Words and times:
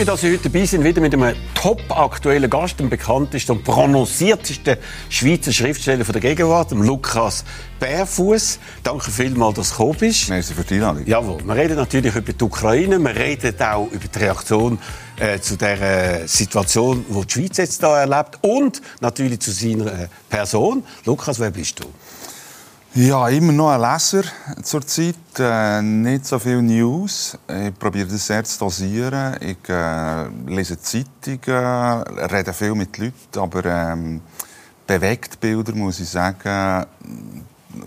Mich, 0.00 0.06
dass 0.06 0.22
Sie 0.22 0.32
heute 0.32 0.48
dabei 0.48 0.64
sind, 0.64 0.82
wieder 0.82 1.02
mit 1.02 1.12
einem 1.12 1.36
top 1.54 1.82
aktuellen 1.90 2.48
Gast, 2.48 2.80
dem 2.80 2.88
bekanntesten 2.88 3.52
und 3.52 3.64
prononciertesten 3.64 4.78
Schweizer 5.10 5.52
Schriftsteller 5.52 6.04
der 6.04 6.20
Gegenwart, 6.22 6.70
dem 6.70 6.80
Lukas 6.80 7.44
Bärfuß. 7.80 8.60
Danke 8.82 9.10
vielmals, 9.10 9.56
dass 9.56 9.68
du 9.68 9.76
gekommen 9.76 9.98
bist. 10.00 10.30
Merci 10.30 10.54
für 10.54 10.64
die 10.64 10.76
Einladung. 10.76 11.06
Jawohl. 11.06 11.44
Wir 11.44 11.54
reden 11.54 11.76
natürlich 11.76 12.16
über 12.16 12.32
die 12.32 12.42
Ukraine, 12.42 12.98
wir 12.98 13.14
reden 13.14 13.54
auch 13.60 13.90
über 13.92 14.08
die 14.08 14.18
Reaktion 14.18 14.78
äh, 15.18 15.38
zu 15.38 15.56
der 15.58 16.22
äh, 16.22 16.26
Situation, 16.26 17.04
die 17.06 17.26
die 17.26 17.32
Schweiz 17.34 17.58
jetzt 17.58 17.82
da 17.82 18.00
erlebt 18.00 18.38
und 18.40 18.80
natürlich 19.02 19.40
zu 19.40 19.50
seiner 19.50 20.04
äh, 20.04 20.08
Person. 20.30 20.82
Lukas, 21.04 21.38
wer 21.38 21.50
bist 21.50 21.78
du? 21.78 21.84
Ja, 22.94 23.28
immer 23.28 23.52
noch 23.52 23.70
ein 23.70 23.80
Leser 23.80 24.24
zurzeit. 24.64 25.14
Äh, 25.38 25.80
nicht 25.80 26.26
so 26.26 26.40
viel 26.40 26.60
News. 26.60 27.38
Ich 27.48 27.78
probiere 27.78 28.08
das 28.08 28.26
sehr 28.26 28.42
zu 28.42 28.58
dosieren. 28.58 29.36
Ich 29.40 29.68
äh, 29.68 30.26
lese 30.48 30.76
Zeitungen, 30.80 32.02
rede 32.32 32.52
viel 32.52 32.74
mit 32.74 32.98
Leuten, 32.98 33.38
aber 33.38 33.64
ähm, 33.64 34.20
Bewegtbilder, 34.88 35.72
muss 35.72 36.00
ich 36.00 36.08
sagen, 36.08 36.84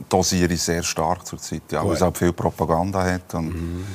dosiere 0.07 0.53
ich 0.53 0.61
sehr 0.61 0.83
stark 0.83 1.27
zurzeit. 1.27 1.63
Ja, 1.71 1.85
weil 1.85 1.95
es 1.95 2.01
auch 2.01 2.15
viel 2.15 2.31
Propaganda 2.31 3.03
hat. 3.03 3.33
Und, 3.33 3.53
mhm. 3.53 3.85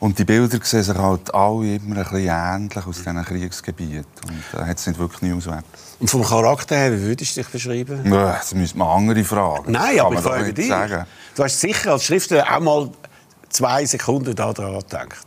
Und 0.00 0.18
die 0.18 0.24
Bilder 0.24 0.58
sehen 0.62 0.82
sich 0.82 0.96
halt 0.96 1.32
alle 1.34 1.76
immer 1.76 1.96
ein 1.96 2.02
bisschen 2.02 2.26
ähnlich 2.26 2.86
aus 2.86 2.96
diesen 2.96 3.24
Kriegsgebieten. 3.24 4.04
Und 4.28 4.42
da 4.52 4.62
äh, 4.62 4.64
hat 4.66 4.78
es 4.78 4.86
nicht 4.86 4.98
wirklich 4.98 5.22
Newswert. 5.22 5.64
Und 6.00 6.08
vom 6.08 6.24
Charakter 6.24 6.74
her, 6.74 6.92
wie 6.92 7.02
würdest 7.02 7.36
du 7.36 7.42
dich 7.42 7.50
beschreiben? 7.50 8.10
Ja, 8.10 8.32
das 8.32 8.54
müsste 8.54 8.78
man 8.78 8.88
andere 8.88 9.22
fragen. 9.24 9.72
Nein, 9.72 10.00
aber 10.00 10.14
ich 10.14 10.20
frage 10.20 10.54
dich. 10.54 10.68
Sagen. 10.68 11.04
Du 11.36 11.44
hast 11.44 11.60
sicher 11.60 11.92
als 11.92 12.04
Schriftsteller 12.04 12.46
auch 12.50 12.60
mal 12.60 12.90
zwei 13.50 13.84
Sekunden 13.84 14.34
daran 14.34 14.78
gedacht. 14.78 15.26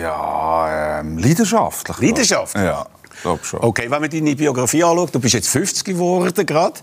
Ja, 0.00 1.00
ähm, 1.00 1.18
leidenschaftlich. 1.18 1.98
Leidenschaftlich? 1.98 2.64
Ja, 2.64 2.86
glaube 3.22 3.44
schon. 3.44 3.60
Okay, 3.60 3.90
wenn 3.90 4.00
man 4.00 4.08
deine 4.08 4.34
Biografie 4.34 4.82
anschaut, 4.82 5.14
du 5.14 5.20
bist 5.20 5.34
jetzt 5.34 5.48
50 5.50 5.84
geworden 5.84 6.46
gerade. 6.46 6.80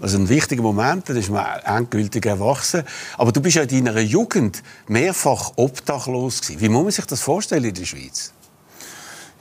Also 0.00 0.18
ein 0.18 0.28
wichtiger 0.28 0.62
Moment, 0.62 1.08
dann 1.08 1.16
ist 1.16 1.30
man 1.30 1.44
endgültig 1.64 2.24
erwachsen. 2.24 2.84
Aber 3.16 3.32
du 3.32 3.40
bist 3.40 3.56
ja 3.56 3.62
in 3.62 3.84
deiner 3.84 4.00
Jugend 4.00 4.62
mehrfach 4.86 5.52
obdachlos 5.56 6.40
gewesen. 6.40 6.60
Wie 6.60 6.68
muss 6.68 6.82
man 6.82 6.92
sich 6.92 7.06
das 7.06 7.20
vorstellen 7.20 7.64
in 7.64 7.74
der 7.74 7.84
Schweiz? 7.84 8.32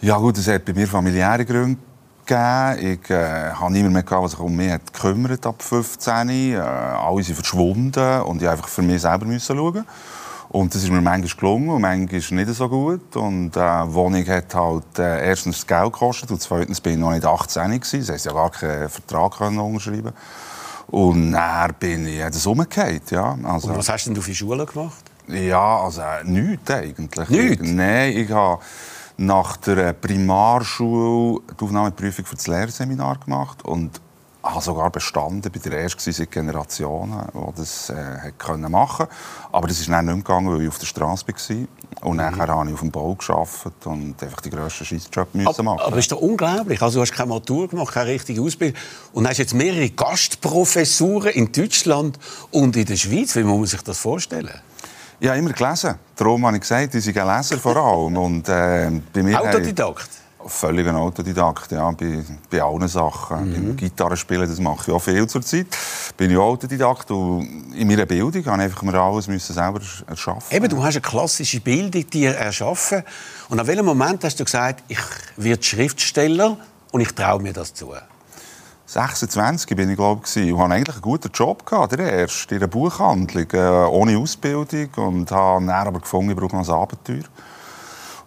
Ja 0.01 0.17
gut, 0.17 0.37
das 0.37 0.47
hat 0.47 0.65
bei 0.65 0.73
mir 0.73 0.87
familiäre 0.87 1.45
Gründe 1.45 1.79
gegeben. 2.25 2.99
Ich 3.01 3.09
äh, 3.09 3.51
habe 3.51 3.71
niemand 3.71 3.93
mehr 3.93 4.03
gehabt, 4.03 4.23
der 4.23 4.29
sich 4.29 4.39
um 4.39 4.55
mich 4.55 4.71
hat 4.71 4.93
gekümmert 4.93 5.45
ab 5.45 5.61
15. 5.61 6.29
Äh, 6.29 6.57
alle 6.57 7.23
sind 7.23 7.35
verschwunden 7.35 8.21
und 8.21 8.41
ich 8.41 8.49
einfach 8.49 8.67
für 8.67 8.81
mich 8.81 9.01
selber 9.01 9.25
müssen 9.25 9.55
schauen. 9.55 9.85
Und 10.49 10.73
das 10.73 10.81
ist 10.81 10.89
mir 10.89 11.01
manchmal 11.01 11.37
gelungen 11.37 11.69
und 11.69 11.81
manchmal 11.81 12.45
nicht 12.45 12.55
so 12.55 12.69
gut. 12.69 13.15
Und 13.15 13.55
äh, 13.57 13.93
Wohnung 13.93 14.25
hat 14.27 14.55
halt 14.55 14.97
äh, 14.97 15.27
erstens 15.27 15.57
das 15.57 15.67
Geld 15.67 15.93
gekostet 15.93 16.31
und 16.31 16.41
zweitens 16.41 16.79
bin 16.79 16.93
ich 16.93 16.99
noch 16.99 17.11
nicht 17.11 17.25
18 17.25 17.71
gewesen. 17.71 17.99
Das 17.99 18.09
heisst, 18.09 18.25
ja 18.25 18.33
gar 18.33 18.49
keinen 18.49 18.89
Vertrag 18.89 19.37
können 19.37 19.59
unterschreiben 19.59 20.13
Und 20.87 21.33
dann 21.33 21.73
bin 21.79 22.07
ich 22.07 22.21
das 22.21 22.45
umgekehrt, 22.45 23.11
ja. 23.11 23.37
Also, 23.43 23.67
und 23.69 23.77
was 23.77 23.89
hast 23.89 24.05
denn 24.05 24.13
du 24.13 24.21
für 24.21 24.33
Schule 24.33 24.65
gemacht? 24.65 25.03
Ja, 25.27 25.81
also 25.81 26.01
äh, 26.01 26.23
nichts 26.23 26.71
eigentlich. 26.71 27.29
Nichts? 27.29 27.67
Nein, 27.67 28.15
ich 28.15 28.31
habe 28.31 28.61
nach 29.17 29.57
der 29.57 29.93
Primarschule 29.93 31.41
die 31.59 31.63
Aufnahmeprüfung 31.63 32.25
für 32.25 32.35
das 32.35 32.47
Lehrseminar 32.47 33.17
gemacht 33.19 33.65
und 33.65 33.99
habe 34.53 34.63
sogar 34.63 34.89
bestanden. 34.89 35.51
Ich 35.53 35.63
war 35.63 35.71
der 35.71 35.81
erste 35.81 36.11
seit 36.11 36.31
Generationen, 36.31 37.27
der 37.33 37.53
das 37.55 37.89
äh, 37.89 38.31
können 38.37 38.71
machen 38.71 39.07
Aber 39.51 39.67
das 39.67 39.79
ist 39.79 39.89
dann 39.89 40.05
nicht 40.05 40.13
mehr 40.13 40.23
gegangen, 40.23 40.53
weil 40.53 40.61
ich 40.61 40.69
auf 40.69 40.79
der 40.79 40.85
Straße 40.85 41.25
war. 41.27 41.67
Und 42.01 42.17
mhm. 42.17 42.17
nachher 42.17 42.47
habe 42.47 42.67
ich 42.67 42.73
auf 42.73 42.79
dem 42.81 42.91
Bau 42.91 43.15
gearbeitet 43.15 43.85
und 43.85 44.21
einfach 44.21 44.41
die 44.41 44.49
grössten 44.49 44.85
Scheissjob 44.85 45.33
machen. 45.33 45.67
Aber, 45.67 45.97
ist 45.97 46.11
doch 46.11 46.21
unglaublich. 46.21 46.81
Also, 46.81 46.99
du 46.99 47.01
hast 47.01 47.13
keine 47.13 47.29
Matur 47.29 47.67
gemacht, 47.67 47.93
keine 47.93 48.11
richtige 48.11 48.41
Ausbildung. 48.41 48.79
Und 49.13 49.27
hast 49.27 49.37
jetzt 49.37 49.53
mehrere 49.53 49.89
Gastprofessuren 49.89 51.31
in 51.31 51.51
Deutschland 51.51 52.19
und 52.51 52.75
in 52.75 52.85
der 52.85 52.95
Schweiz. 52.95 53.35
Wie 53.35 53.43
muss 53.43 53.57
man 53.57 53.65
sich 53.67 53.81
das 53.81 53.99
vorstellen? 53.99 54.61
Ja, 55.19 55.33
immer 55.33 55.51
gelesen. 55.51 55.95
Darum 56.15 56.45
habe 56.45 56.57
ich 56.57 56.61
gesagt, 56.61 56.93
ich 56.93 57.13
bin 57.13 57.17
ein 57.17 57.37
Leser 57.37 57.57
vor 57.57 57.75
allem. 57.75 58.17
Und, 58.17 58.47
äh, 58.49 58.91
bei 59.13 59.23
mir 59.23 59.41
Autodidakt? 59.41 60.09
Völlig 60.47 60.87
ein 60.87 60.95
Autodidakt, 60.95 61.71
ja, 61.71 61.91
bei, 61.91 62.23
bei 62.49 62.61
allen 62.61 62.87
Sachen. 62.87 63.49
Mhm. 63.49 63.53
Beim 63.53 63.75
Gitarrespielen, 63.75 64.47
das 64.47 64.59
mache 64.59 64.89
ich 64.89 64.93
auch 64.93 65.01
viel 65.01 65.27
zur 65.27 65.41
Zeit. 65.41 65.67
Bin 66.15 66.31
ich 66.31 66.37
Autodidakt 66.37 67.11
und 67.11 67.73
in 67.75 67.87
meiner 67.87 68.05
Bildung 68.05 68.45
habe 68.45 68.57
ich 68.57 68.63
einfach 68.63 68.81
mir 68.81 68.95
alles 68.95 69.27
müssen 69.27 69.53
selber 69.53 69.81
erschaffen. 70.07 70.55
Eben, 70.55 70.69
du 70.69 70.81
hast 70.83 70.95
eine 70.95 71.01
klassische 71.01 71.59
Bildung 71.59 72.09
dir 72.09 72.35
erschaffen. 72.35 73.03
Und 73.49 73.59
an 73.59 73.67
welchem 73.67 73.85
Moment 73.85 74.23
hast 74.23 74.39
du 74.39 74.45
gesagt, 74.45 74.83
ich 74.87 74.99
werde 75.35 75.63
Schriftsteller 75.63 76.57
und 76.91 77.01
ich 77.01 77.13
traue 77.13 77.41
mir 77.41 77.53
das 77.53 77.73
zu? 77.73 77.93
26 78.87 79.75
bin 79.75 79.89
ich, 79.89 79.97
glaube 79.97 80.21
ich, 80.25 80.53
und 80.53 80.59
hatte 80.59 80.73
eigentlich 80.73 80.95
einen 80.95 81.01
guten 81.01 81.29
Job 81.33 81.65
gehabt, 81.65 81.91
der 81.91 82.11
erste, 82.11 82.55
in 82.55 82.61
einer 82.61 82.69
Buchhandlung, 82.69 83.51
äh, 83.51 83.85
ohne 83.89 84.17
Ausbildung 84.17 84.89
und 84.95 85.29
habe 85.29 85.65
dann 85.65 85.87
aber 85.87 85.99
gefunden, 85.99 86.31
ich 86.31 86.37
brauche 86.37 86.55
noch 86.55 86.65
ein 86.65 86.73
Abenteuer. 86.73 87.23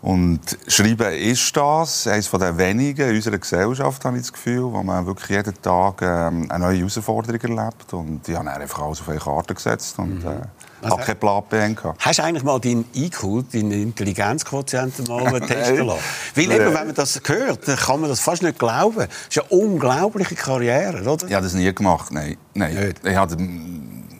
Und 0.02 0.40
Schreiben 0.66 1.12
ist 1.12 1.54
das, 1.54 2.06
eines 2.06 2.30
der 2.30 2.56
wenigen 2.56 3.10
in 3.10 3.16
unserer 3.16 3.36
Gesellschaft, 3.36 4.02
habe 4.04 4.16
ich 4.16 4.22
das 4.22 4.32
Gefühl, 4.32 4.62
wo 4.62 4.82
man 4.82 5.04
wirklich 5.04 5.28
jeden 5.28 5.60
Tag 5.60 6.00
ähm, 6.00 6.50
eine 6.50 6.64
neue 6.64 6.78
Herausforderung 6.78 7.40
erlebt. 7.40 7.92
Und 7.92 8.26
ich 8.26 8.34
habe 8.34 8.50
einfach 8.50 8.82
alles 8.82 9.02
auf 9.02 9.08
eine 9.10 9.18
Karte 9.18 9.54
gesetzt 9.54 9.98
und 9.98 10.24
äh, 10.24 10.88
habe 10.88 11.02
keine 11.02 11.14
Plan 11.16 11.74
gehabt. 11.74 12.02
Hast 12.02 12.18
du 12.18 12.22
eigentlich 12.22 12.44
mal 12.44 12.58
deinen 12.58 12.86
IQ, 12.94 13.50
deinen 13.52 13.72
Intelligenzquotienten 13.72 15.06
mal 15.06 15.38
testen 15.46 15.86
lassen? 15.86 16.00
Weil 16.34 16.50
eben, 16.50 16.64
wenn 16.66 16.72
man 16.72 16.94
das 16.94 17.20
hört, 17.22 17.68
dann 17.68 17.76
kann 17.76 18.00
man 18.00 18.08
das 18.08 18.20
fast 18.20 18.42
nicht 18.42 18.58
glauben. 18.58 19.06
Das 19.06 19.08
ist 19.28 19.38
eine 19.38 19.60
unglaubliche 19.60 20.34
Karriere, 20.34 21.02
oder? 21.02 21.26
Ich 21.26 21.34
habe 21.34 21.44
das 21.44 21.52
nie 21.52 21.74
gemacht, 21.74 22.10
nein. 22.10 22.38
nein. 22.54 22.74
Nicht. 22.74 23.04
Ich 23.04 23.16
habe, 23.16 23.36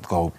glaube 0.07 0.33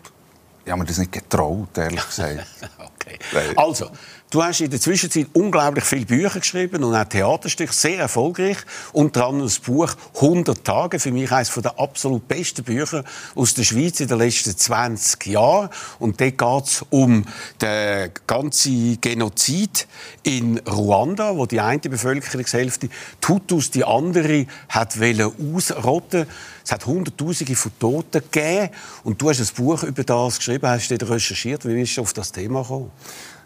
ich, 0.63 0.72
habe 0.72 0.81
mir 0.81 0.88
das 0.88 1.00
nicht 1.00 1.12
getraut, 1.12 1.75
ehrlich 1.78 2.06
gesagt. 2.06 2.46
okay. 2.96 3.18
Also, 3.56 3.90
Du 4.31 4.41
hast 4.41 4.61
in 4.61 4.69
der 4.69 4.79
Zwischenzeit 4.79 5.27
unglaublich 5.33 5.83
viele 5.83 6.05
Bücher 6.05 6.39
geschrieben 6.39 6.85
und 6.85 6.95
auch 6.95 7.03
Theaterstücke, 7.03 7.73
sehr 7.73 7.99
erfolgreich. 7.99 8.55
Unter 8.93 9.25
anderem 9.25 9.45
das 9.45 9.59
Buch 9.59 9.93
«100 10.15 10.63
Tage», 10.63 10.99
für 10.99 11.11
mich 11.11 11.29
eines 11.33 11.53
der 11.53 11.77
absolut 11.77 12.29
besten 12.29 12.63
Bücher 12.63 13.03
aus 13.35 13.55
der 13.55 13.63
Schweiz 13.63 13.99
in 13.99 14.07
den 14.07 14.19
letzten 14.19 14.55
20 14.55 15.25
Jahren. 15.25 15.67
Und 15.99 16.21
dort 16.21 16.37
geht 16.37 16.63
es 16.63 16.85
um 16.91 17.25
den 17.61 18.11
ganzen 18.25 19.01
Genozid 19.01 19.85
in 20.23 20.59
Ruanda, 20.59 21.35
wo 21.35 21.45
die 21.45 21.59
eine 21.59 21.81
Bevölkerungshälfte 21.81 22.87
Tutus, 23.19 23.69
die 23.69 23.83
andere, 23.83 24.47
hat 24.69 24.95
ausrotten 24.97 26.25
es 26.63 26.71
hat 26.71 26.85
Hunderttausende 26.85 27.55
von 27.55 27.71
Toten 27.79 28.21
gegeben. 28.31 28.69
Und 29.03 29.21
du 29.21 29.29
hast 29.29 29.41
ein 29.41 29.55
Buch 29.55 29.83
über 29.83 30.05
das 30.05 30.37
geschrieben, 30.37 30.67
hast 30.69 30.89
du 30.89 30.95
recherchiert. 31.09 31.67
Wie 31.67 31.73
bist 31.73 31.97
du 31.97 32.01
auf 32.01 32.13
das 32.13 32.31
Thema 32.31 32.61
gekommen? 32.61 32.91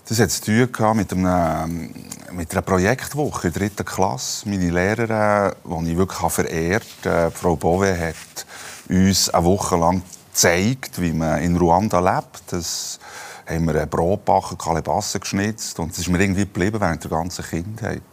Das 0.08 0.20
hat 0.20 0.30
zu 0.30 0.68
tun 0.72 0.98
mit, 0.98 1.12
einem, 1.12 1.92
mit 2.34 2.52
einer 2.52 2.62
Projektwoche 2.62 3.48
in 3.48 3.54
der 3.54 3.62
dritten 3.64 3.86
Klasse. 3.86 4.48
Meine 4.48 4.70
Lehrerin, 4.70 5.56
die 5.84 5.92
ich 5.92 5.98
wirklich 5.98 6.32
verehrt 6.32 6.86
habe, 7.06 7.32
Frau 7.32 7.56
Bove, 7.56 7.98
hat 8.00 8.46
uns 8.88 9.30
eine 9.32 9.46
Woche 9.46 9.76
lang 9.78 10.04
gezeigt, 10.32 11.02
wie 11.02 11.12
man 11.12 11.42
in 11.42 11.58
Ruanda 11.58 12.00
lebt. 12.00 12.44
Das 12.52 13.00
haben 13.48 13.66
wir 13.66 13.84
Brot 13.88 14.28
gebacken, 14.28 14.60
Kalebassen 14.60 15.22
geschnitzt 15.22 15.80
und 15.80 15.92
das 15.92 15.98
ist 15.98 16.10
mir 16.10 16.20
irgendwie 16.20 16.42
geblieben 16.42 16.80
während 16.80 17.04
der 17.04 17.10
ganzen 17.10 17.44
Kindheit. 17.44 18.04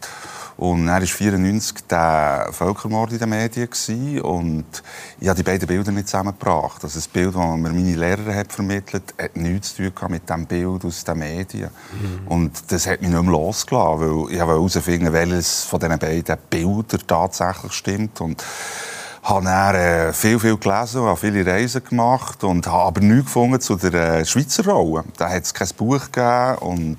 Und 0.57 0.85
dann 0.85 0.87
war 0.87 0.95
1994 0.95 1.87
der 1.89 2.49
Völkermord 2.51 3.11
in 3.11 3.19
den 3.19 3.29
Medien. 3.29 3.69
Gewesen, 3.69 4.21
und 4.21 4.65
ich 5.19 5.27
habe 5.27 5.37
die 5.37 5.43
beiden 5.43 5.67
Bilder 5.67 5.91
nicht 5.91 6.07
zusammengebracht. 6.07 6.83
Also 6.83 6.99
das 6.99 7.07
Bild, 7.07 7.35
das 7.35 7.35
mir 7.35 7.57
meine 7.57 7.95
Lehrerin 7.95 8.35
hat 8.35 8.53
vermittelt 8.53 9.13
hat, 9.19 9.35
nichts 9.35 9.75
zu 9.75 9.89
tun 9.89 10.11
mit 10.11 10.29
dem 10.29 10.45
Bild 10.45 10.85
aus 10.85 11.03
den 11.03 11.19
Medien. 11.19 11.69
Mhm. 11.91 12.27
Und 12.27 12.71
das 12.71 12.87
hat 12.87 13.01
mich 13.01 13.09
nicht 13.09 13.21
mehr 13.21 13.31
losgelassen, 13.31 13.99
weil 13.99 14.33
ich 14.33 14.39
wollte 14.39 14.79
herausfinden, 14.79 15.13
welches 15.13 15.63
von 15.63 15.79
diesen 15.79 15.99
beiden 15.99 16.37
Bildern 16.49 17.01
tatsächlich 17.07 17.73
stimmt. 17.73 18.21
Und 18.21 18.43
habe 19.23 19.45
dann 19.45 19.75
äh, 19.75 20.13
viel, 20.13 20.37
viel 20.37 20.57
gelesen, 20.57 21.01
habe 21.01 21.17
viele 21.17 21.45
Reisen 21.45 21.83
gemacht 21.83 22.43
und 22.43 22.67
habe 22.67 22.83
aber 22.83 23.01
nichts 23.01 23.25
gefunden 23.25 23.61
zu 23.61 23.77
der 23.77 23.93
äh, 23.93 24.25
Schweizer 24.25 24.65
Rolle. 24.65 25.05
Da 25.17 25.29
hat 25.29 25.43
es 25.43 25.53
kein 25.53 25.69
Buch 25.77 26.11
gegeben 26.11 26.57
und 26.59 26.97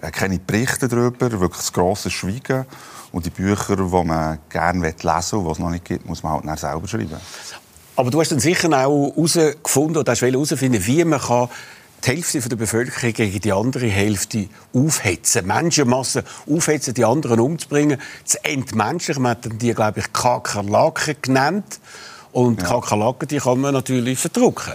äh, 0.00 0.10
keine 0.10 0.38
Berichte 0.40 0.88
darüber, 0.88 1.30
wirklich 1.30 1.58
das 1.58 1.72
grosse 1.72 2.10
Schweigen. 2.10 2.66
Und 3.12 3.26
die 3.26 3.30
Bücher, 3.30 3.76
die 3.76 3.82
man 3.82 4.38
gerne 4.50 4.80
lesen 4.86 5.04
will 5.04 5.38
und 5.38 5.46
die 5.46 5.50
es 5.52 5.58
noch 5.58 5.70
nicht 5.70 5.84
gibt, 5.84 6.06
muss 6.06 6.22
man 6.22 6.32
halt 6.32 6.44
dann 6.44 6.56
selber 6.56 6.86
schreiben. 6.86 7.16
Aber 7.96 8.10
du 8.10 8.20
hast 8.20 8.32
dann 8.32 8.40
sicher 8.40 8.68
auch 8.68 9.12
herausgefunden 9.14 9.98
oder 9.98 10.12
hast 10.12 10.22
herausfinden, 10.22 10.84
wie 10.86 11.04
man 11.04 11.20
kann 11.20 11.48
die 12.04 12.10
Hälfte 12.10 12.40
der 12.40 12.56
Bevölkerung 12.56 13.12
gegen 13.12 13.40
die 13.40 13.52
andere 13.52 13.86
Hälfte 13.86 14.48
aufhetzen. 14.72 15.46
Menschenmassen 15.46 16.22
aufhetzen, 16.48 16.94
die 16.94 17.04
anderen 17.04 17.40
umzubringen, 17.40 18.00
zu 18.24 18.42
entmenschlichen. 18.44 19.22
Man 19.22 19.32
hat 19.32 19.48
die, 19.60 19.74
glaube 19.74 20.00
ich, 20.00 20.12
Kakerlaken 20.12 21.16
genannt. 21.22 21.80
Und 22.32 22.60
ja. 22.62 22.68
Kakerlaken, 22.68 23.28
die 23.28 23.38
kann 23.38 23.60
man 23.60 23.74
natürlich 23.74 24.18
verdrucken. 24.18 24.72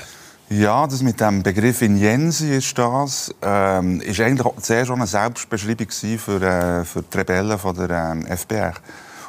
Ja, 0.50 0.86
das 0.86 1.01
mit 1.01 1.19
dem 1.19 1.42
Begriff 1.42 1.81
Injensi 1.81 2.56
ist 2.56 2.77
das, 2.77 3.33
ähm, 3.42 4.00
ist 4.01 4.19
eigentlich 4.19 4.48
sehr 4.62 4.86
schon 4.86 4.98
eine 4.98 5.07
Selbstbeschreibung 5.07 5.89
für, 5.89 6.42
äh, 6.42 6.86
für 6.86 7.01
die 7.01 7.18
Rebellen 7.18 7.57
von 7.57 7.75
der 7.75 7.89
ähm, 7.89 8.27
FPR. 8.27 8.74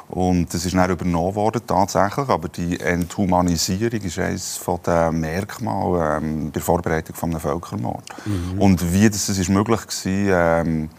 Und 0.09 0.53
das 0.53 0.65
ist 0.65 0.73
dann 0.73 0.89
übernommen 0.89 1.35
worden, 1.35 1.61
tatsächlich. 1.67 2.29
Aber 2.29 2.47
die 2.47 2.79
Enthumanisierung 2.79 4.01
ist 4.01 4.19
eines 4.19 4.59
der 4.85 5.11
Merkmale 5.11 6.17
ähm, 6.17 6.45
bei 6.45 6.51
der 6.51 6.61
Vorbereitung 6.61 7.15
von 7.15 7.31
einem 7.31 7.41
Völkermord. 7.41 8.03
Mhm. 8.25 8.61
Und 8.61 8.93
wie 8.93 9.09
das 9.09 9.27
ist 9.27 9.49
möglich 9.49 9.81
war, 9.81 10.61
ähm, 10.61 10.89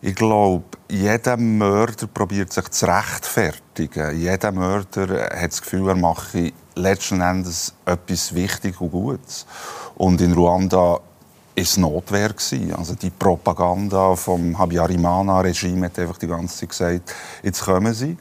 ich 0.00 0.14
glaube, 0.14 0.64
jeder 0.88 1.36
Mörder 1.36 2.06
probiert 2.06 2.52
sich 2.52 2.68
zu 2.70 2.86
rechtfertigen. 2.86 4.16
Jeder 4.16 4.52
Mörder 4.52 5.24
hat 5.24 5.50
das 5.50 5.60
Gefühl, 5.60 5.88
er 5.88 5.96
mache 5.96 6.52
letzten 6.76 7.20
Endes 7.20 7.74
etwas 7.84 8.34
Wichtiges 8.34 8.80
und 8.80 8.92
Gutes. 8.92 9.46
Und 9.96 10.20
in 10.20 10.32
Ruanda 10.34 11.00
es 11.62 11.76
Notwehr 11.76 12.28
gewesen. 12.28 12.74
Also 12.74 12.94
die 12.94 13.10
Propaganda 13.10 14.14
vom 14.16 14.58
Habyarimana-Regime 14.58 15.86
hat 15.86 15.98
einfach 15.98 16.18
die 16.18 16.26
ganze 16.26 16.58
Zeit 16.58 16.68
gesagt, 16.68 17.14
jetzt 17.42 17.62
kommen 17.62 17.94
sie, 17.94 18.16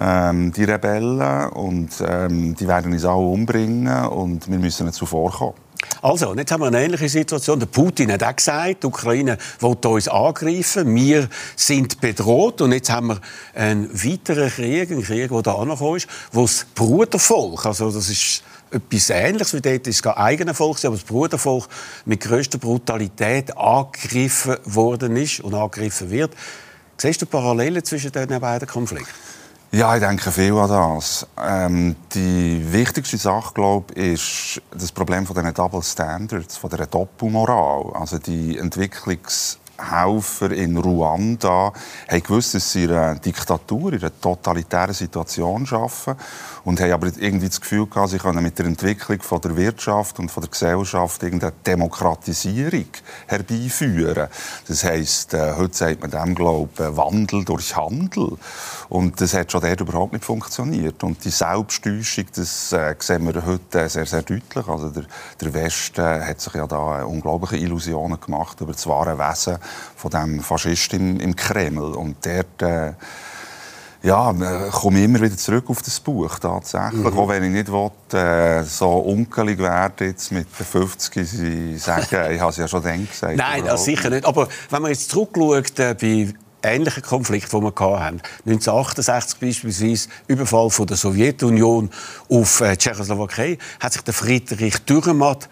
ähm, 0.00 0.52
die 0.52 0.64
Rebellen, 0.64 1.48
und 1.50 1.90
ähm, 2.06 2.54
die 2.54 2.66
werden 2.66 2.92
uns 2.92 3.04
alle 3.04 3.18
umbringen 3.18 4.06
und 4.06 4.50
wir 4.50 4.58
müssen 4.58 4.84
ihnen 4.84 4.92
zuvorkommen. 4.92 5.54
Also, 6.02 6.34
jetzt 6.34 6.50
haben 6.52 6.60
wir 6.60 6.68
eine 6.68 6.82
ähnliche 6.82 7.08
Situation. 7.08 7.58
Der 7.58 7.66
Putin 7.66 8.12
hat 8.12 8.22
auch 8.22 8.36
gesagt, 8.36 8.82
die 8.82 8.86
Ukraine 8.86 9.36
will 9.60 9.76
uns 9.86 10.08
angreifen, 10.08 10.94
wir 10.94 11.28
sind 11.56 12.00
bedroht. 12.00 12.60
Und 12.60 12.72
jetzt 12.72 12.90
haben 12.90 13.08
wir 13.08 13.20
einen 13.54 13.90
weiteren 13.92 14.50
Krieg, 14.50 14.90
einen 14.90 15.02
Krieg, 15.02 15.30
der 15.30 15.42
da 15.42 15.54
angekommen 15.54 15.96
ist, 15.96 16.08
wo 16.32 16.42
das 16.42 16.66
Brudervolk, 16.74 17.66
also 17.66 17.90
das 17.90 18.08
ist 18.08 18.42
etwas 18.70 19.10
Ähnliches 19.10 19.54
wie 19.54 19.60
dort 19.60 19.86
ist 19.86 20.04
das 20.04 20.16
eigene 20.16 20.54
Volk, 20.54 20.84
aber 20.84 20.96
das 20.96 21.04
Brudervolk 21.04 21.68
mit 22.04 22.20
größter 22.20 22.58
Brutalität 22.58 23.56
angegriffen 23.56 24.56
worden 24.64 25.16
ist 25.16 25.40
und 25.40 25.54
angegriffen 25.54 26.10
wird. 26.10 26.34
Siehst 26.96 27.22
du 27.22 27.26
Parallelen 27.26 27.82
zwischen 27.84 28.12
diesen 28.12 28.40
beiden 28.40 28.68
Konflikten? 28.68 29.14
Ja, 29.72 29.94
ich 29.94 30.02
denke 30.02 30.32
viel 30.32 30.52
an 30.54 30.68
das. 30.68 31.24
Ähm, 31.40 31.94
die 32.12 32.60
wichtigste 32.72 33.16
Sache, 33.16 33.54
glaube 33.54 33.94
ich, 33.94 34.14
ist 34.14 34.62
das 34.72 34.90
Problem 34.90 35.24
von 35.24 35.36
den 35.36 35.54
Double 35.54 35.80
Standards, 35.80 36.56
von 36.56 36.70
der 36.70 36.88
Doppelmoral. 36.88 37.92
Also 37.94 38.18
die 38.18 38.58
Entwicklungs 38.58 39.59
Helfer 39.90 40.50
in 40.50 40.76
Ruanda 40.76 41.72
haben 42.08 42.22
gewusst, 42.22 42.54
dass 42.54 42.72
sie 42.72 42.84
in 42.84 42.90
einer 42.92 43.14
Diktatur, 43.16 43.92
in 43.92 44.00
einer 44.00 44.20
totalitären 44.20 44.94
Situation 44.94 45.66
arbeiten 45.70 46.20
und 46.64 46.80
haben 46.80 46.92
aber 46.92 47.08
irgendwie 47.18 47.48
das 47.48 47.60
Gefühl 47.60 47.86
gehabt, 47.86 48.10
sie 48.10 48.18
können 48.18 48.42
mit 48.42 48.58
der 48.58 48.66
Entwicklung 48.66 49.20
von 49.22 49.40
der 49.40 49.56
Wirtschaft 49.56 50.18
und 50.18 50.30
von 50.30 50.42
der 50.42 50.50
Gesellschaft 50.50 51.22
irgendeine 51.22 51.52
Demokratisierung 51.66 52.86
herbeiführen. 53.26 54.28
Das 54.66 54.84
heisst, 54.84 55.34
äh, 55.34 55.54
heute 55.56 55.76
sagt 55.76 56.00
man 56.02 56.10
dem, 56.10 56.34
glaube 56.34 56.70
ich, 56.74 56.96
Wandel 56.96 57.44
durch 57.44 57.76
Handel. 57.76 58.36
Und 58.88 59.20
das 59.20 59.34
hat 59.34 59.52
schon 59.52 59.60
dort 59.60 59.80
überhaupt 59.80 60.12
nicht 60.12 60.24
funktioniert. 60.24 61.02
Und 61.04 61.24
die 61.24 61.30
Selbsttäuschung, 61.30 62.26
das 62.34 62.72
äh, 62.72 62.94
sehen 62.98 63.26
wir 63.26 63.46
heute 63.46 63.88
sehr, 63.88 64.06
sehr 64.06 64.22
deutlich. 64.22 64.66
Also 64.66 64.90
der, 64.90 65.04
der 65.40 65.54
Westen 65.54 66.04
hat 66.04 66.40
sich 66.40 66.54
ja 66.54 66.66
da 66.66 67.04
unglaubliche 67.04 67.56
Illusionen 67.56 68.20
gemacht 68.20 68.60
über 68.60 68.72
das 68.72 68.86
wahre 68.86 69.18
Wesen 69.18 69.58
von 69.96 70.10
dem 70.10 70.40
Faschist 70.40 70.94
im, 70.94 71.20
im 71.20 71.36
Kreml. 71.36 71.94
Und 71.94 72.16
dort 72.24 72.62
äh, 72.62 72.92
ja, 74.02 74.32
komme 74.70 74.98
ich 74.98 75.04
immer 75.04 75.20
wieder 75.20 75.36
zurück 75.36 75.64
auf 75.68 75.82
das 75.82 76.00
Buch 76.00 76.38
tatsächlich. 76.38 77.02
Mhm. 77.02 77.18
Auch 77.18 77.28
wenn 77.28 77.44
ich 77.44 77.50
nicht 77.50 77.70
will, 77.70 77.90
äh, 78.18 78.64
so 78.64 78.98
unkelig 78.98 79.58
werde 79.58 80.06
jetzt 80.06 80.32
mit 80.32 80.46
den 80.58 80.66
50 80.66 81.28
sie 81.28 81.78
sagen, 81.78 82.06
ich 82.32 82.40
habe 82.40 82.50
es 82.50 82.56
ja 82.56 82.66
schon 82.66 82.82
dann 82.82 83.06
gesagt. 83.06 83.36
Nein, 83.36 83.64
das 83.64 83.84
sicher 83.84 84.10
nicht. 84.10 84.24
Aber 84.24 84.48
wenn 84.70 84.82
man 84.82 84.90
jetzt 84.90 85.10
zurückschaut, 85.10 85.78
äh, 85.78 85.94
bei 85.94 86.32
ähnlichen 86.62 87.02
Konflikten, 87.02 87.58
die 87.58 87.62
wir 87.62 88.00
hatten. 88.00 88.20
1968 88.46 89.40
beispielsweise, 89.40 90.08
Überfall 90.26 90.70
von 90.70 90.86
der 90.86 90.96
Sowjetunion 90.96 91.90
auf 92.28 92.60
äh, 92.60 92.76
Tschechoslowakei, 92.76 93.58
hat 93.80 93.92
sich 93.92 94.02
der 94.02 94.14
Friedrich 94.14 94.78
Dürrematt 94.84 95.48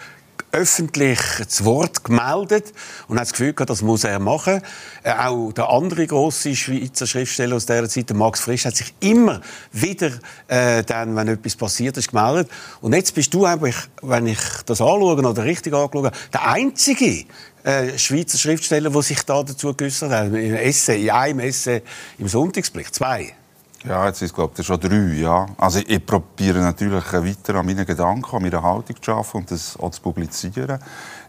öffentlich 0.53 1.19
das 1.39 1.65
Wort 1.65 2.05
gemeldet 2.05 2.73
und 3.09 3.17
hat 3.17 3.27
das 3.27 3.33
Gefühl 3.33 3.53
gehabt, 3.53 3.71
das 3.71 3.83
muss 3.83 4.05
er 4.05 4.19
machen. 4.19 4.63
Äh, 5.03 5.13
auch 5.13 5.53
der 5.53 5.69
andere 5.69 6.07
große 6.07 6.55
Schweizer 6.57 7.07
Schriftsteller 7.07 7.57
aus 7.57 7.67
dieser 7.67 7.89
Zeit, 7.89 8.11
Max 8.15 8.41
Frisch, 8.41 8.65
hat 8.65 8.77
sich 8.77 8.95
immer 9.01 9.41
wieder, 9.73 10.11
äh, 10.49 10.83
dann, 10.85 11.15
wenn 11.17 11.29
etwas 11.29 11.57
passiert 11.57 11.97
ist, 11.97 12.11
gemeldet. 12.11 12.51
Und 12.81 12.95
jetzt 12.95 13.15
bist 13.15 13.33
du 13.35 13.45
eigentlich, 13.45 13.77
wenn 14.03 14.27
ich 14.27 14.41
das 14.67 14.81
anschaue 14.81 15.17
oder 15.17 15.45
richtig 15.45 15.75
anschaue, 15.75 16.11
der 16.33 16.49
einzige 16.49 17.25
äh, 17.65 17.99
Schweizer 17.99 18.39
Schriftsteller, 18.39 18.91
der 18.91 19.03
sich 19.03 19.23
da 19.23 19.43
dazu 19.43 19.75
geäußert 19.75 20.11
hat. 20.11 20.27
Im 20.29 20.55
Essay, 20.55 21.05
in 21.05 21.11
einem 21.11 21.41
Essay 21.41 21.83
im 22.19 22.29
Sonntagsblick. 22.29 22.95
Zwei. 22.95 23.35
Ja, 23.85 24.07
jetzt 24.07 24.23
ist 24.23 24.35
glaube 24.35 24.55
ich 24.59 24.67
schon 24.67 24.81
drei. 24.81 25.15
Ja. 25.15 25.47
Also 25.57 25.81
ich 25.87 26.05
probiere 26.05 26.59
natürlich 26.59 27.13
weiter 27.13 27.55
an 27.55 27.67
meinen 27.67 27.87
Gedanken, 27.87 28.37
an 28.37 28.43
meiner 28.43 28.63
Haltung 28.63 29.01
zu 29.01 29.13
arbeiten 29.13 29.37
und 29.39 29.51
das 29.51 29.79
auch 29.79 29.91
zu 29.91 30.03
publizieren. 30.03 30.81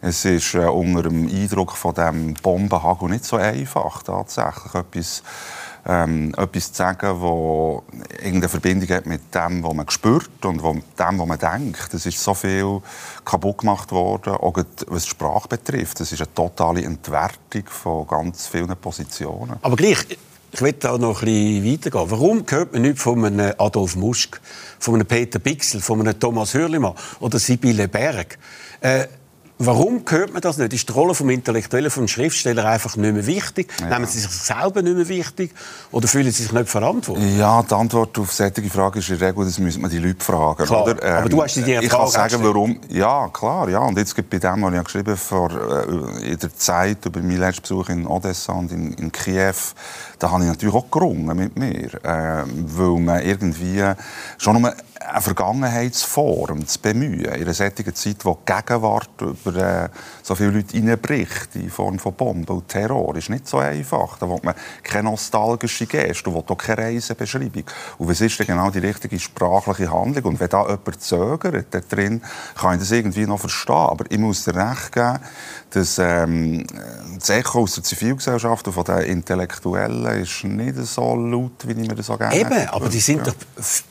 Es 0.02 0.26
ist 0.26 0.56
äh, 0.56 0.66
unter 0.66 1.04
dem 1.04 1.28
Eindruck 1.28 1.74
von 1.74 1.94
dem 1.94 2.34
Bombenhagel 2.34 3.10
nicht 3.10 3.26
so 3.26 3.36
einfach, 3.36 4.02
tatsächlich 4.02 4.74
etwas, 4.74 5.24
ähm, 5.86 6.34
etwas 6.38 6.72
zu 6.72 6.78
sagen, 6.78 7.00
das 7.02 8.20
irgendeine 8.20 8.50
Verbindung 8.50 8.90
hat 8.90 9.06
mit 9.06 9.34
dem, 9.36 9.64
was 9.64 9.74
man 9.74 9.90
spürt 9.90 10.44
und 10.44 10.64
dem, 10.64 10.84
was 10.98 11.28
man 11.28 11.38
denkt. 11.38 11.94
Es 11.94 12.08
ist 12.08 12.20
so 12.20 12.34
viel 12.34 12.82
kaputt 13.26 13.60
gemacht 13.60 13.92
worden, 13.92 14.34
auch 14.34 14.58
was 14.88 15.04
die 15.04 15.10
Sprache 15.10 15.48
betrifft. 15.48 16.00
Es 16.02 16.12
ist 16.12 16.22
eine 16.22 16.34
totale 16.34 16.84
Entwertung 16.84 17.64
von 17.68 18.08
ganz 18.08 18.48
vielen 18.48 18.76
Positionen. 18.76 19.58
Aber 19.62 19.76
gleich, 19.76 20.18
ich 20.52 20.62
will 20.62 20.74
da 20.74 20.98
noch 20.98 21.22
ein 21.22 21.26
bisschen 21.26 21.74
weitergehen. 21.74 22.12
Warum 22.12 22.46
hört 22.50 22.74
man 22.74 22.82
nicht 22.82 23.00
von 23.00 23.24
einem 23.24 23.54
Adolf 23.58 23.96
Musk, 23.96 24.42
von 24.80 24.96
einem 24.96 25.06
Peter 25.06 25.40
Bixel, 25.40 25.82
von 25.82 26.00
einem 26.00 26.20
Thomas 26.20 26.54
Hürlimann 26.54 26.94
oder 27.20 27.40
Sibylle 27.40 27.88
Berg? 27.88 28.38
Äh, 28.82 29.08
Warum 29.62 30.04
hört 30.08 30.32
man 30.32 30.42
das 30.42 30.58
nicht? 30.58 30.72
Ist 30.72 30.88
die 30.88 30.94
Rolle 30.94 31.10
des 31.10 31.20
Intellektuellen, 31.20 31.92
des 31.94 32.12
Schriftstellers 32.12 32.64
einfach 32.64 32.96
nicht 32.96 33.14
mehr 33.14 33.26
wichtig? 33.28 33.70
Ja. 33.82 33.90
Nehmen 33.90 34.06
Sie 34.06 34.20
sich 34.20 34.32
selber 34.32 34.82
nicht 34.82 34.96
mehr 34.96 35.10
wichtig? 35.10 35.52
Oder 35.92 36.08
fühlen 36.08 36.32
Sie 36.32 36.44
sich 36.44 36.54
nicht 36.54 36.70
verantwortlich? 36.70 37.38
Ja, 37.38 37.62
die 37.62 37.76
Antwort 37.76 38.18
auf 38.20 38.32
solche 38.32 38.64
Frage 38.70 39.00
ist 39.00 39.10
in 39.10 39.20
der 39.20 39.28
Regel, 39.28 39.44
das 39.44 39.60
müssen 39.60 39.82
man 39.82 39.92
die 39.92 39.98
Leute 39.98 40.24
fragen. 40.24 40.64
Klar, 40.64 40.84
oder? 40.84 41.04
Ähm, 41.04 41.14
aber 41.14 41.28
du 41.28 41.44
hast 41.44 41.56
die 41.58 41.74
Ich 41.74 41.90
kann 41.90 42.08
sagen, 42.08 42.38
warum. 42.42 42.80
Ja, 42.88 43.28
klar. 43.34 43.68
Ja. 43.68 43.80
Und 43.80 43.98
jetzt 43.98 44.16
gibt 44.16 44.30
bei 44.30 44.40
dem, 44.40 44.62
was 44.62 44.74
ich 44.74 44.84
geschrieben 44.86 45.18
vor, 45.18 45.52
äh, 45.52 46.32
in 46.32 46.40
der 46.40 46.56
Zeit 46.56 47.06
über 47.06 47.20
meinen 47.20 47.40
letzten 47.40 47.64
Besuch 47.64 47.90
in 47.90 48.08
Odessa 48.08 48.54
und 48.54 48.72
in, 48.72 48.94
in 48.94 49.12
Kiew, 49.12 49.56
da 50.20 50.32
habe 50.32 50.44
ich 50.44 50.48
natürlich 50.48 50.76
auch 50.76 50.90
gerungen 50.90 51.36
mit 51.36 51.60
mir. 51.60 51.94
Äh, 52.06 52.46
weil 52.46 53.00
man 53.02 53.22
irgendwie 53.26 53.84
schon 54.38 54.62
nur 54.62 54.74
eine 55.00 55.22
Vergangenheitsform 55.22 56.68
zu 56.68 56.80
bemühen. 56.80 57.26
In 57.26 57.44
einer 57.44 57.54
solchen 57.54 57.96
Zeit, 57.96 58.24
wo 58.24 58.38
die 58.48 58.54
Gegenwart 58.54 59.10
über 59.50 59.86
äh, 59.86 59.90
so 60.24 60.36
viele 60.36 60.52
Leute 60.52 60.78
hineinbricht, 60.78 61.56
in 61.56 61.70
Form 61.70 62.00
von 62.00 62.14
Bomben 62.14 62.46
und 62.46 62.68
Terror, 62.68 63.16
ist 63.16 63.30
nicht 63.30 63.48
so 63.48 63.58
einfach. 63.58 64.18
Da 64.18 64.30
will 64.30 64.40
man 64.44 64.56
keine 64.84 65.10
nostalgische 65.10 65.86
Geste, 65.86 66.24
da 66.26 66.34
will 66.34 66.44
auch 66.48 66.58
keine 66.58 66.84
Reisebeschreibung. 66.84 67.64
Und 67.98 68.08
was 68.08 68.22
ist 68.22 68.40
denn 68.40 68.48
genau 68.48 68.70
die 68.70 68.80
richtige 68.80 69.20
sprachliche 69.20 69.92
Handlung? 69.92 70.34
Und 70.34 70.40
wenn 70.40 70.50
da 70.50 70.62
jemand 70.62 71.02
zögert, 71.02 71.68
da 71.72 71.80
drin, 71.80 72.22
kann 72.56 72.74
ich 72.74 72.80
das 72.80 72.92
irgendwie 72.92 73.26
noch 73.26 73.40
verstehen. 73.40 73.76
Aber 73.76 74.06
ich 74.10 74.18
muss 74.18 74.44
dir 74.44 74.56
recht 74.56 74.92
geben, 74.92 75.20
dass 75.72 76.00
ähm, 76.00 76.66
das 77.18 77.30
Echo 77.30 77.60
aus 77.62 77.76
der 77.76 77.84
Zivilgesellschaft 77.84 78.68
und 78.68 78.74
von 78.74 78.84
den 78.84 79.00
Intellektuellen 79.00 80.06
ist 80.22 80.44
nicht 80.44 80.78
so 80.78 81.16
laut, 81.16 81.52
wie 81.66 81.82
ich 81.82 81.88
mir 81.88 81.96
das 81.96 82.08
so 82.08 82.18
gerne 82.18 82.36
Eben, 82.36 82.68
aber 82.70 82.90
die 82.90 83.00
sind 83.00 83.26
doch 83.26 83.36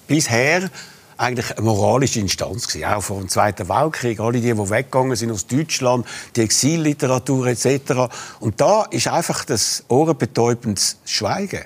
bisher 0.07 0.69
eigentlich 1.19 1.57
eine 1.57 1.67
moralische 1.67 2.21
Instanz 2.21 2.69
gewesen, 2.69 2.87
auch 2.87 3.03
vor 3.03 3.19
dem 3.19 3.29
Zweiten 3.29 3.69
Weltkrieg. 3.69 4.21
Alle 4.21 4.41
die, 4.41 4.53
die 4.53 4.71
weggegangen 4.71 5.17
sind 5.17 5.33
aus 5.33 5.47
Deutschland, 5.47 6.07
die 6.37 6.43
Exilliteratur 6.43 7.49
etc. 7.49 8.09
Und 8.41 8.61
da 8.61 8.85
ist 8.85 9.09
einfach 9.09 9.45
das 9.45 9.85
ohrenbetäubendes 9.89 10.99
Schweigen. 11.05 11.65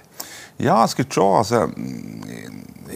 Ja, 0.58 0.84
es 0.84 0.96
gibt 0.96 1.12
schon. 1.12 1.36
Also, 1.36 1.68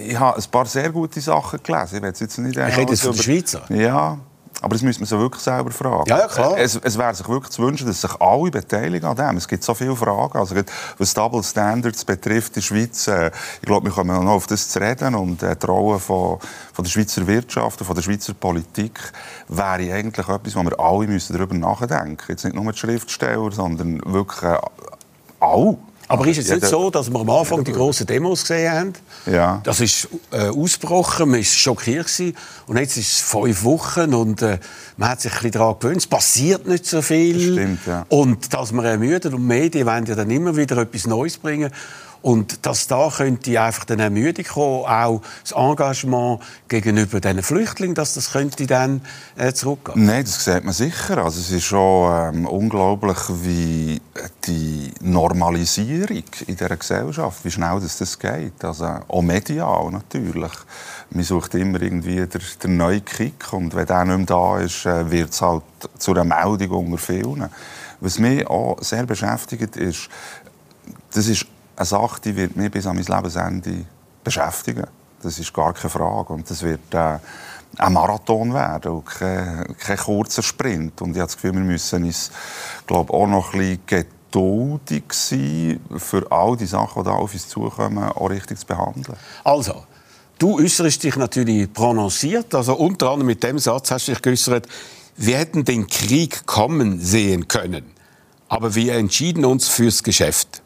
ich 0.06 0.18
habe 0.18 0.38
ein 0.38 0.50
paar 0.50 0.66
sehr 0.66 0.90
gute 0.90 1.20
Sachen 1.20 1.60
gelesen. 1.62 2.04
Ich, 2.04 2.20
jetzt 2.20 2.38
nicht 2.38 2.56
ich 2.56 2.76
rede 2.76 2.92
jetzt 2.92 3.02
von 3.02 3.12
den 3.12 3.22
Schweizer. 3.22 3.62
Ja, 3.70 4.18
aber 4.66 4.74
das 4.74 4.82
müssen 4.82 4.98
wir 4.98 5.06
sich 5.06 5.16
wirklich 5.16 5.44
selber 5.44 5.70
fragen. 5.70 6.08
Ja, 6.08 6.18
ja 6.18 6.26
klar. 6.26 6.58
Es, 6.58 6.74
es 6.74 6.98
wäre 6.98 7.14
sich 7.14 7.28
wirklich 7.28 7.50
zu 7.50 7.62
wünschen, 7.62 7.86
dass 7.86 8.00
sich 8.00 8.10
alle 8.20 8.50
beteiligen 8.50 9.06
an 9.06 9.14
dem. 9.14 9.36
Es 9.36 9.46
gibt 9.46 9.62
so 9.62 9.74
viele 9.74 9.94
Fragen. 9.94 10.36
Also, 10.36 10.56
was 10.98 11.14
Double 11.14 11.40
Standards 11.44 12.04
betrifft 12.04 12.48
in 12.48 12.54
der 12.54 12.60
Schweiz, 12.62 13.06
äh, 13.06 13.30
ich 13.60 13.66
glaube, 13.66 13.86
wir 13.86 13.92
kommen 13.92 14.24
noch 14.24 14.32
auf 14.32 14.48
das 14.48 14.68
zu 14.68 14.80
reden. 14.80 15.14
Und 15.14 15.40
äh, 15.44 15.54
die 15.54 15.66
Rolle 15.66 16.00
von, 16.00 16.40
von 16.72 16.84
der 16.84 16.90
Schweizer 16.90 17.24
Wirtschaft 17.28 17.80
und 17.80 17.86
von 17.86 17.94
der 17.94 18.02
Schweizer 18.02 18.34
Politik 18.34 18.98
wäre 19.46 19.94
eigentlich 19.94 20.28
etwas, 20.28 20.56
wo 20.56 20.64
wir 20.64 20.80
alle 20.80 21.06
müssen 21.06 21.36
darüber 21.36 21.54
nachdenken 21.54 22.10
müssen. 22.10 22.30
Jetzt 22.30 22.44
nicht 22.44 22.56
nur 22.56 22.72
die 22.72 22.78
Schriftsteller, 22.78 23.52
sondern 23.52 24.00
wirklich 24.04 24.42
äh, 24.42 24.58
alle. 25.38 25.78
Aber 26.08 26.26
ist 26.26 26.38
es 26.38 26.48
nicht 26.48 26.66
so, 26.66 26.90
dass 26.90 27.10
wir 27.10 27.20
am 27.20 27.30
Anfang 27.30 27.64
die 27.64 27.72
grossen 27.72 28.06
Demos 28.06 28.42
gesehen 28.42 28.72
haben? 28.72 28.92
Ja. 29.26 29.60
Das 29.64 29.80
ist 29.80 30.08
äh, 30.30 30.48
ausgebrochen, 30.48 31.30
man 31.30 31.38
war 31.38 31.44
schockiert. 31.44 32.06
Gewesen. 32.06 32.36
Und 32.66 32.78
jetzt 32.78 32.96
ist 32.96 33.12
es 33.12 33.20
fünf 33.20 33.64
Wochen 33.64 34.14
und 34.14 34.42
äh, 34.42 34.58
man 34.96 35.10
hat 35.10 35.20
sich 35.20 35.32
ein 35.32 35.36
bisschen 35.36 35.52
daran 35.52 35.76
gewöhnt. 35.78 35.98
Es 35.98 36.06
passiert 36.06 36.66
nicht 36.66 36.86
so 36.86 37.02
viel. 37.02 37.34
Das 37.34 37.42
stimmt, 37.42 37.86
ja. 37.86 38.06
Und 38.08 38.52
dass 38.52 38.72
man 38.72 38.84
ermüdet 38.84 39.34
und 39.34 39.46
Medien 39.46 39.86
wollen 39.86 40.06
ja 40.06 40.14
dann 40.14 40.30
immer 40.30 40.56
wieder 40.56 40.76
etwas 40.78 41.06
Neues 41.06 41.38
bringen. 41.38 41.70
Und 42.26 42.66
dass 42.66 42.88
da 42.88 43.08
könnte 43.16 43.60
einfach 43.60 43.84
dann 43.84 44.00
Ermüdung 44.00 44.44
kommen, 44.46 44.84
auch 44.84 45.22
das 45.42 45.52
Engagement 45.52 46.42
gegenüber 46.66 47.20
den 47.20 47.40
Flüchtlingen, 47.40 47.94
dass 47.94 48.14
das 48.14 48.32
könnte 48.32 48.66
dann 48.66 49.00
äh, 49.36 49.52
zurückgehen. 49.52 50.06
Nein, 50.06 50.24
das 50.24 50.44
sieht 50.44 50.64
man 50.64 50.74
sicher. 50.74 51.18
Also 51.18 51.38
es 51.38 51.52
ist 51.52 51.62
schon 51.62 52.34
ähm, 52.34 52.46
unglaublich, 52.48 53.16
wie 53.44 54.00
die 54.44 54.90
Normalisierung 55.02 56.24
in 56.48 56.56
dieser 56.56 56.76
Gesellschaft, 56.76 57.44
wie 57.44 57.50
schnell 57.52 57.78
das, 57.78 57.98
das 57.98 58.18
geht. 58.18 58.64
Also 58.64 58.86
auch 59.06 59.22
medial 59.22 59.92
natürlich. 59.92 60.52
Man 61.10 61.22
sucht 61.22 61.54
immer 61.54 61.80
irgendwie 61.80 62.26
den, 62.26 62.42
den 62.60 62.76
neuen 62.76 63.04
Kick 63.04 63.52
und 63.52 63.72
wenn 63.76 63.86
der 63.86 64.04
nicht 64.04 64.16
mehr 64.16 64.26
da 64.26 64.58
ist, 64.58 64.84
äh, 64.84 65.08
wird 65.12 65.30
es 65.30 65.40
halt 65.40 65.62
zu 65.96 66.10
einer 66.10 66.24
Meldung 66.24 66.86
unter 66.86 66.98
vielen. 66.98 67.48
Was 68.00 68.18
mich 68.18 68.44
auch 68.48 68.82
sehr 68.82 69.06
beschäftigt, 69.06 69.76
ist, 69.76 70.08
das 71.12 71.28
ist 71.28 71.46
eine 71.76 71.86
Sache, 71.86 72.20
die 72.22 72.36
wird 72.36 72.56
mich 72.56 72.70
bis 72.70 72.86
an 72.86 72.96
mein 72.96 73.04
Lebensende 73.04 73.84
beschäftigen. 74.24 74.86
Das 75.22 75.38
ist 75.38 75.52
gar 75.52 75.72
keine 75.72 75.90
Frage. 75.90 76.32
Und 76.32 76.50
das 76.50 76.62
wird 76.62 76.92
äh, 76.92 77.18
ein 77.78 77.92
Marathon 77.92 78.54
werden 78.54 78.92
und 78.92 79.06
kein, 79.06 79.76
kein, 79.78 79.96
kurzer 79.96 80.42
Sprint. 80.42 81.00
Und 81.02 81.10
ich 81.10 81.18
habe 81.18 81.26
das 81.26 81.36
Gefühl, 81.36 81.54
wir 81.54 81.60
müssen 81.60 82.04
uns 82.04 82.30
glaube 82.86 83.12
auch 83.12 83.26
noch 83.26 83.54
ein 83.54 83.78
bisschen 83.78 84.06
geduldig 84.36 85.04
sein, 85.12 85.80
für 85.96 86.30
all 86.30 86.56
die 86.56 86.66
Sachen, 86.66 87.02
die 87.02 87.08
da 87.08 87.14
auf 87.14 87.32
uns 87.32 87.48
zukommen, 87.48 88.04
auch 88.04 88.30
richtig 88.30 88.58
zu 88.58 88.66
behandeln. 88.66 89.16
Also, 89.44 89.84
du 90.38 90.58
äußerst 90.58 91.02
dich 91.02 91.16
natürlich 91.16 91.72
prononciert. 91.72 92.54
Also 92.54 92.74
unter 92.76 93.10
anderem 93.10 93.26
mit 93.26 93.42
dem 93.42 93.58
Satz 93.58 93.90
hast 93.90 94.08
du 94.08 94.12
dich 94.12 94.22
geäußert, 94.22 94.66
wir 95.16 95.38
hätten 95.38 95.64
den 95.64 95.86
Krieg 95.86 96.44
kommen 96.44 97.00
sehen 97.00 97.48
können, 97.48 97.84
aber 98.48 98.74
wir 98.74 98.94
entschieden 98.94 99.46
uns 99.46 99.68
fürs 99.68 100.02
Geschäft. 100.02 100.62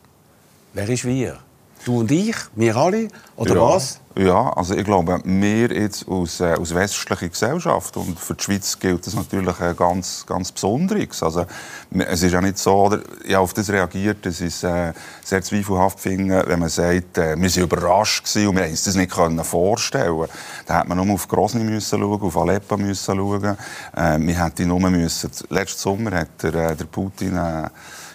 Wer 0.73 0.89
ist 0.89 1.05
wir? 1.05 1.39
Du 1.85 2.01
und 2.01 2.11
ich? 2.11 2.37
Wir 2.55 2.77
alle? 2.77 3.09
Oder 3.37 3.55
ja, 3.55 3.61
was? 3.61 4.01
Ja, 4.17 4.53
also 4.53 4.75
ich 4.75 4.85
glaube, 4.85 5.21
wir 5.25 5.73
jetzt 5.73 6.07
aus, 6.07 6.41
äh, 6.41 6.53
aus 6.53 6.75
westlicher 6.75 7.29
Gesellschaft 7.29 7.97
und 7.97 8.21
für 8.21 8.35
die 8.35 8.45
Schweiz 8.45 8.79
gilt 8.79 9.07
das 9.07 9.15
natürlich 9.15 9.59
äh, 9.61 9.75
ganz, 9.75 10.25
ganz 10.27 10.53
Besonderes. 10.53 11.23
Also 11.23 11.47
es 11.91 12.23
ist 12.23 12.33
ja 12.33 12.41
nicht 12.41 12.59
so, 12.59 12.75
oder, 12.75 13.01
ich 13.25 13.33
habe 13.33 13.45
auf 13.45 13.55
das 13.55 13.71
reagiert, 13.71 14.27
es 14.27 14.43
ist 14.43 14.63
äh, 14.63 14.93
sehr 15.25 15.43
zweifelhaft 15.43 15.99
finden, 15.99 16.43
wenn 16.47 16.59
man 16.59 16.69
sagt, 16.69 17.17
äh, 17.19 17.37
wir 17.37 17.51
waren 17.51 17.63
überrascht 17.63 18.27
gewesen 18.27 18.49
und 18.49 18.57
wir 18.57 18.69
uns 18.69 18.85
das 18.85 18.95
nicht 18.95 19.11
können 19.11 19.43
vorstellen. 19.43 20.27
Da 20.67 20.79
hätte 20.79 20.89
man 20.89 20.99
nur 21.05 21.15
auf 21.15 21.27
Grozny 21.27 21.65
müssen 21.65 21.99
schauen, 21.99 22.21
auf 22.21 22.37
Aleppo 22.37 22.77
müssen 22.77 23.17
schauen. 23.17 23.57
Äh, 23.97 24.19
wir 24.19 24.45
hätten 24.45 24.69
nur 24.69 24.91
müssen. 24.91 25.31
Letzten 25.49 25.81
Sommer 25.81 26.11
hat 26.13 26.43
der, 26.43 26.55
äh, 26.55 26.77
der 26.77 26.85
Putin 26.85 27.37
äh, 27.37 27.69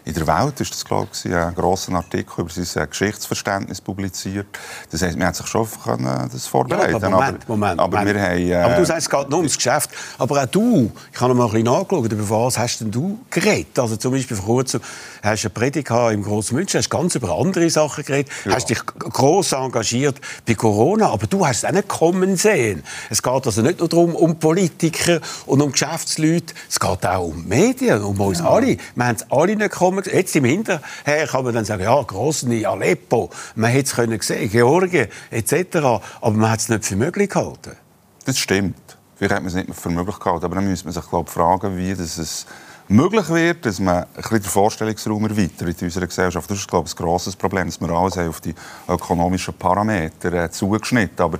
in 0.06 0.14
der 0.14 0.28
Welt 0.28 0.62
ist 0.62 0.72
das, 0.72 0.86
glaube 0.86 1.08
ich, 1.12 1.34
ein 1.34 1.56
grosser 1.56 1.92
Artikel 1.94 2.42
über 2.42 2.50
sein 2.52 2.88
Geschichtsverständnis 2.88 3.82
publiziert. 3.82 4.46
Das 4.92 5.02
heißt, 5.02 5.18
man 5.18 5.28
hat 5.28 5.36
sich 5.36 5.48
schon 5.48 5.68
können 5.84 6.30
das 6.32 6.46
vorbereiten 6.46 6.92
ja, 6.92 6.98
aber 6.98 7.10
Moment, 7.10 7.44
aber, 7.44 7.56
Moment, 7.56 7.80
aber 7.80 7.98
Moment. 7.98 8.16
Wir 8.16 8.24
haben, 8.24 8.38
äh, 8.38 8.56
aber 8.56 8.76
du 8.76 8.86
sagst, 8.86 9.08
es 9.08 9.10
geht 9.10 9.30
nur 9.30 9.40
ums 9.40 9.56
Geschäft. 9.56 9.90
Aber 10.20 10.44
auch 10.44 10.46
du, 10.46 10.92
ich 11.12 11.20
habe 11.20 11.34
noch 11.34 11.38
mal 11.38 11.46
ein 11.46 11.52
bisschen 11.52 11.66
nachgeschaut, 11.66 12.12
über 12.12 12.30
was 12.30 12.60
hast 12.60 12.82
denn 12.82 12.92
du 12.92 13.20
geredet? 13.32 13.80
Also 13.80 13.96
zum 13.98 14.12
Beispiel 14.14 14.38
vor 14.38 14.46
kurzem 14.46 14.82
hast 15.24 15.44
du 15.44 15.48
eine 15.48 15.54
Predigt 15.54 15.90
im 15.90 16.24
Grossen 16.24 16.56
München, 16.56 16.78
hast 16.78 16.90
ganz 16.90 17.16
über 17.16 17.36
andere 17.40 17.68
Sachen 17.72 18.06
geredet, 18.06 18.32
ja. 18.46 18.54
hast 18.54 18.70
dich 18.70 18.86
gross 18.86 19.54
engagiert 19.54 20.22
bei 20.48 20.54
Corona, 20.54 21.10
aber 21.10 21.26
du 21.26 21.48
hast 21.48 21.64
es 21.64 21.66
auch 21.66 21.72
nicht 21.72 21.88
kommen 21.88 22.38
sehen. 22.38 22.84
Es 23.10 23.24
geht 23.24 23.46
also 23.46 23.64
nicht 23.64 23.80
nur 23.80 23.90
darum, 23.90 24.14
um 24.14 24.38
Politiker 24.38 25.20
und 25.48 25.64
um 25.64 25.72
Geschäftsleute, 25.72 26.54
es 26.70 26.80
geht 26.80 27.06
auch 27.08 27.26
um 27.26 27.48
Medien, 27.48 28.04
um 28.04 28.20
uns 28.20 28.40
ja. 28.40 28.50
alle. 28.50 28.78
Wir 28.94 29.06
haben 29.06 29.16
es 29.16 29.32
alle 29.32 29.56
nicht 29.56 29.72
kommen 29.72 29.95
kommen. 29.96 30.16
Jetzt 30.16 30.36
im 30.36 30.46
Hinterher 30.46 31.28
kann 31.28 31.44
man 31.44 31.54
dann 31.54 31.66
sagen, 31.66 31.84
ja, 31.84 32.02
Grosny, 32.02 32.66
Aleppo, 32.66 33.30
man 33.56 33.72
hätte 33.72 33.86
es 33.86 33.96
können 33.96 34.20
sehen, 34.22 34.50
Georgien 34.50 35.08
etc. 35.32 35.78
Aber 36.22 36.32
man 36.32 36.52
hat 36.52 36.60
es 36.60 36.70
nicht 36.70 36.86
für 36.86 36.96
möglich 36.96 37.30
gehalten. 37.30 37.78
Das 38.26 38.38
stimmt. 38.38 38.76
Vielleicht 39.16 39.34
hat 39.34 39.42
man 39.42 39.48
es 39.48 39.56
nicht 39.56 39.74
für 39.74 39.90
möglich 39.90 40.20
gehalten, 40.20 40.46
aber 40.46 40.56
dann 40.56 40.68
müsste 40.68 40.86
man 40.86 40.94
sich 40.94 41.10
glaube 41.10 41.30
fragen, 41.30 41.78
wie 41.78 41.94
das 41.94 42.18
es 42.18 42.46
möglich 42.88 43.30
wird, 43.30 43.66
dass 43.66 43.80
man 43.80 44.04
ein 44.04 44.08
bisschen 44.16 44.42
den 44.42 44.44
Vorstellungsraum 44.44 45.26
erweitert 45.26 45.82
in 45.82 45.88
unserer 45.88 46.08
Gesellschaft. 46.08 46.50
Das 46.50 46.60
ist, 46.60 46.68
glaube 46.68 46.88
ich, 46.88 46.94
ein 46.94 47.04
grosses 47.04 47.36
Problem, 47.36 47.68
dass 47.68 47.80
wir 47.80 47.90
alles 47.90 48.18
auf 48.18 48.42
die 48.42 48.54
ökonomischen 48.88 49.54
Parameter 49.56 50.34
äh, 50.34 50.52
zugeschnitten 50.52 51.24
Aber 51.24 51.40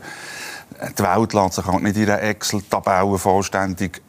die 0.98 1.04
Welt 1.04 1.34
lässt 1.34 1.54
sich 1.54 1.66
halt 1.66 1.84
nicht 1.84 1.98
in 1.98 2.10
einer 2.10 2.22
Excel-Tabelle 2.22 3.18
vollständig 3.18 4.02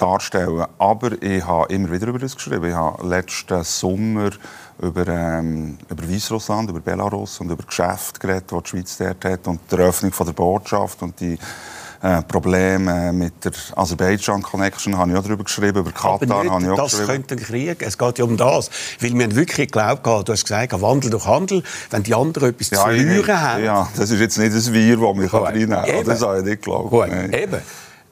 darstellen. 0.00 0.66
Aber 0.78 1.20
ich 1.22 1.44
habe 1.44 1.72
immer 1.72 1.92
wieder 1.92 2.08
über 2.08 2.18
das 2.18 2.34
geschrieben. 2.34 2.68
Ich 2.68 2.74
habe 2.74 3.06
letzten 3.06 3.62
Sommer 3.64 4.30
über, 4.80 5.06
ähm, 5.08 5.78
über 5.88 6.08
Weißrussland, 6.08 6.70
über 6.70 6.80
Belarus 6.80 7.40
und 7.40 7.50
über 7.50 7.64
Geschäfte 7.64 8.20
geredet, 8.20 8.50
die 8.50 8.62
die 8.62 8.68
Schweiz 8.68 8.96
dort 8.96 9.24
hat 9.24 9.46
und 9.48 9.60
die 9.70 9.74
Eröffnung 9.74 10.12
von 10.12 10.26
der 10.26 10.32
Botschaft 10.32 11.02
und 11.02 11.18
die 11.20 11.36
äh, 12.00 12.22
Probleme 12.22 13.12
mit 13.12 13.44
der 13.44 13.52
Aserbaidschan-Connection 13.74 14.96
habe 14.96 15.10
ich 15.10 15.16
auch 15.16 15.22
darüber 15.22 15.42
geschrieben, 15.42 15.78
über 15.78 15.90
Katar 15.90 16.42
nicht, 16.42 16.50
habe 16.50 16.62
ich 16.62 16.70
auch 16.70 16.76
das 16.76 16.92
geschrieben. 16.92 17.08
könnte 17.08 17.34
ein 17.34 17.40
Krieg, 17.40 17.82
es 17.82 17.98
geht 17.98 18.18
ja 18.18 18.24
um 18.24 18.36
das. 18.36 18.70
Weil 19.00 19.14
wir 19.14 19.24
haben 19.24 19.34
wirklich 19.34 19.72
geglaubt, 19.72 20.06
du 20.06 20.32
hast 20.32 20.44
gesagt, 20.44 20.80
Wandel 20.80 21.10
durch 21.10 21.26
Handel, 21.26 21.64
wenn 21.90 22.04
die 22.04 22.14
anderen 22.14 22.50
etwas 22.50 22.70
ja, 22.70 22.78
zu 22.78 22.84
verlieren 22.84 23.40
haben. 23.40 23.64
Ja, 23.64 23.88
das 23.96 24.10
ist 24.10 24.20
jetzt 24.20 24.38
nicht 24.38 24.54
das 24.54 24.72
Wir, 24.72 24.96
das 24.96 25.16
mich 25.16 25.32
reinnehmen 25.32 25.84
kann. 25.84 26.04
Das 26.04 26.22
habe 26.22 26.38
ich 26.38 26.44
nicht 26.44 26.62
geglaubt. 26.62 26.92
Eben 27.34 27.62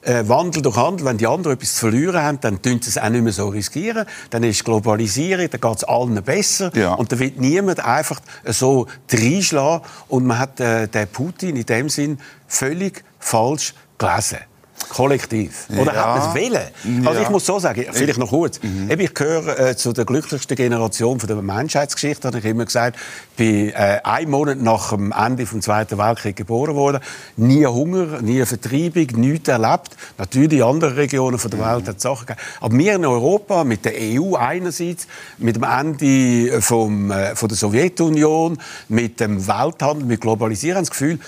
äh, 0.07 0.27
Wandel 0.27 0.61
durch 0.61 0.77
Handel, 0.77 1.05
wenn 1.05 1.17
die 1.17 1.27
anderen 1.27 1.57
etwas 1.57 1.75
zu 1.75 1.79
verlieren 1.81 2.21
haben, 2.21 2.39
dann 2.39 2.61
tun 2.61 2.81
sie 2.81 2.89
es 2.89 2.97
auch 2.97 3.09
nicht 3.09 3.23
mehr 3.23 3.33
so 3.33 3.49
riskieren. 3.49 4.05
Dann 4.29 4.43
ist 4.43 4.63
Globalisierung, 4.63 5.49
dann 5.49 5.61
geht 5.61 5.77
es 5.77 5.83
allen 5.83 6.23
besser. 6.23 6.71
Ja. 6.75 6.93
Und 6.93 7.11
dann 7.11 7.19
wird 7.19 7.39
niemand 7.39 7.83
einfach 7.83 8.21
so 8.45 8.87
reinschlagen. 9.11 9.85
Und 10.07 10.25
man 10.25 10.39
hat 10.39 10.59
äh, 10.59 10.87
den 10.87 11.07
Putin 11.07 11.55
in 11.55 11.65
dem 11.65 11.89
Sinn 11.89 12.19
völlig 12.47 13.03
falsch 13.19 13.73
gelesen. 13.97 14.39
Kollektiv. 14.89 15.67
Oder 15.77 15.93
ja. 15.93 16.05
hat 16.05 16.19
man 16.19 16.29
es 16.29 16.35
wählen? 16.35 17.05
Also 17.05 17.21
ich 17.21 17.29
muss 17.29 17.45
so 17.45 17.59
sagen, 17.59 17.85
vielleicht 17.91 18.19
noch 18.19 18.29
kurz. 18.29 18.61
Mhm. 18.61 18.89
Ich 18.97 19.13
gehöre 19.13 19.59
äh, 19.59 19.75
zu 19.75 19.91
der 19.91 20.05
glücklichsten 20.05 20.55
Generation 20.55 21.19
von 21.19 21.27
der 21.27 21.41
Menschheitsgeschichte, 21.41 22.27
habe 22.27 22.39
ich 22.39 22.45
immer 22.45 22.65
gesagt. 22.65 22.97
Bin 23.35 23.69
äh, 23.69 23.99
ein 24.03 24.29
Monat 24.29 24.59
nach 24.59 24.89
dem 24.89 25.11
Ende 25.11 25.45
des 25.45 25.59
Zweiten 25.61 25.97
Weltkriegs 25.97 26.37
geboren 26.37 26.75
worden. 26.75 27.01
Nie 27.35 27.65
Hunger, 27.65 28.21
nie 28.21 28.45
Vertreibung, 28.45 29.07
nichts 29.19 29.49
erlebt. 29.49 29.97
Natürlich 30.17 30.53
in 30.53 30.63
anderen 30.63 30.93
Regionen 30.93 31.37
der 31.37 31.59
Welt 31.59 31.83
mhm. 31.83 31.87
hat 31.87 31.97
es 31.97 32.03
Sachen 32.03 32.27
gegeben. 32.27 32.47
Aber 32.61 32.77
wir 32.77 32.95
in 32.95 33.05
Europa, 33.05 33.63
mit 33.63 33.83
der 33.83 33.93
EU 33.95 34.35
einerseits, 34.35 35.07
mit 35.37 35.55
dem 35.55 35.63
Ende 35.63 36.61
vom, 36.61 37.11
äh, 37.11 37.35
von 37.35 37.49
der 37.49 37.57
Sowjetunion, 37.57 38.57
mit 38.89 39.19
dem 39.19 39.47
Welthandel, 39.47 40.05
mit 40.05 40.21
Globalisierung, 40.21 40.77
haben 40.77 40.85
das 40.85 40.91
Gefühl, 40.91 41.19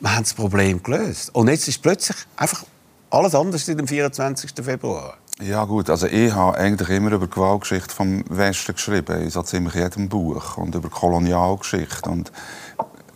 wir 0.00 0.16
haben 0.16 0.24
das 0.24 0.34
Problem 0.34 0.82
gelöst. 0.82 1.34
Und 1.34 1.48
jetzt 1.48 1.68
ist 1.68 1.82
plötzlich 1.82 2.16
einfach 2.36 2.64
alles 3.10 3.34
anders 3.34 3.66
seit 3.66 3.78
dem 3.78 3.88
24. 3.88 4.52
Februar. 4.62 5.16
Ja 5.42 5.64
gut, 5.64 5.88
also 5.88 6.06
ich 6.06 6.32
habe 6.32 6.58
eigentlich 6.58 6.90
immer 6.90 7.12
über 7.12 7.26
die 7.26 7.32
Gewaltgeschichte 7.32 7.94
vom 7.94 8.24
Westen 8.28 8.74
geschrieben, 8.74 9.22
in 9.22 9.30
so 9.30 9.42
ziemlich 9.42 9.74
jedem 9.74 10.08
Buch 10.08 10.58
und 10.58 10.74
über 10.74 10.90
Kolonialgeschichte 10.90 12.10
und 12.10 12.30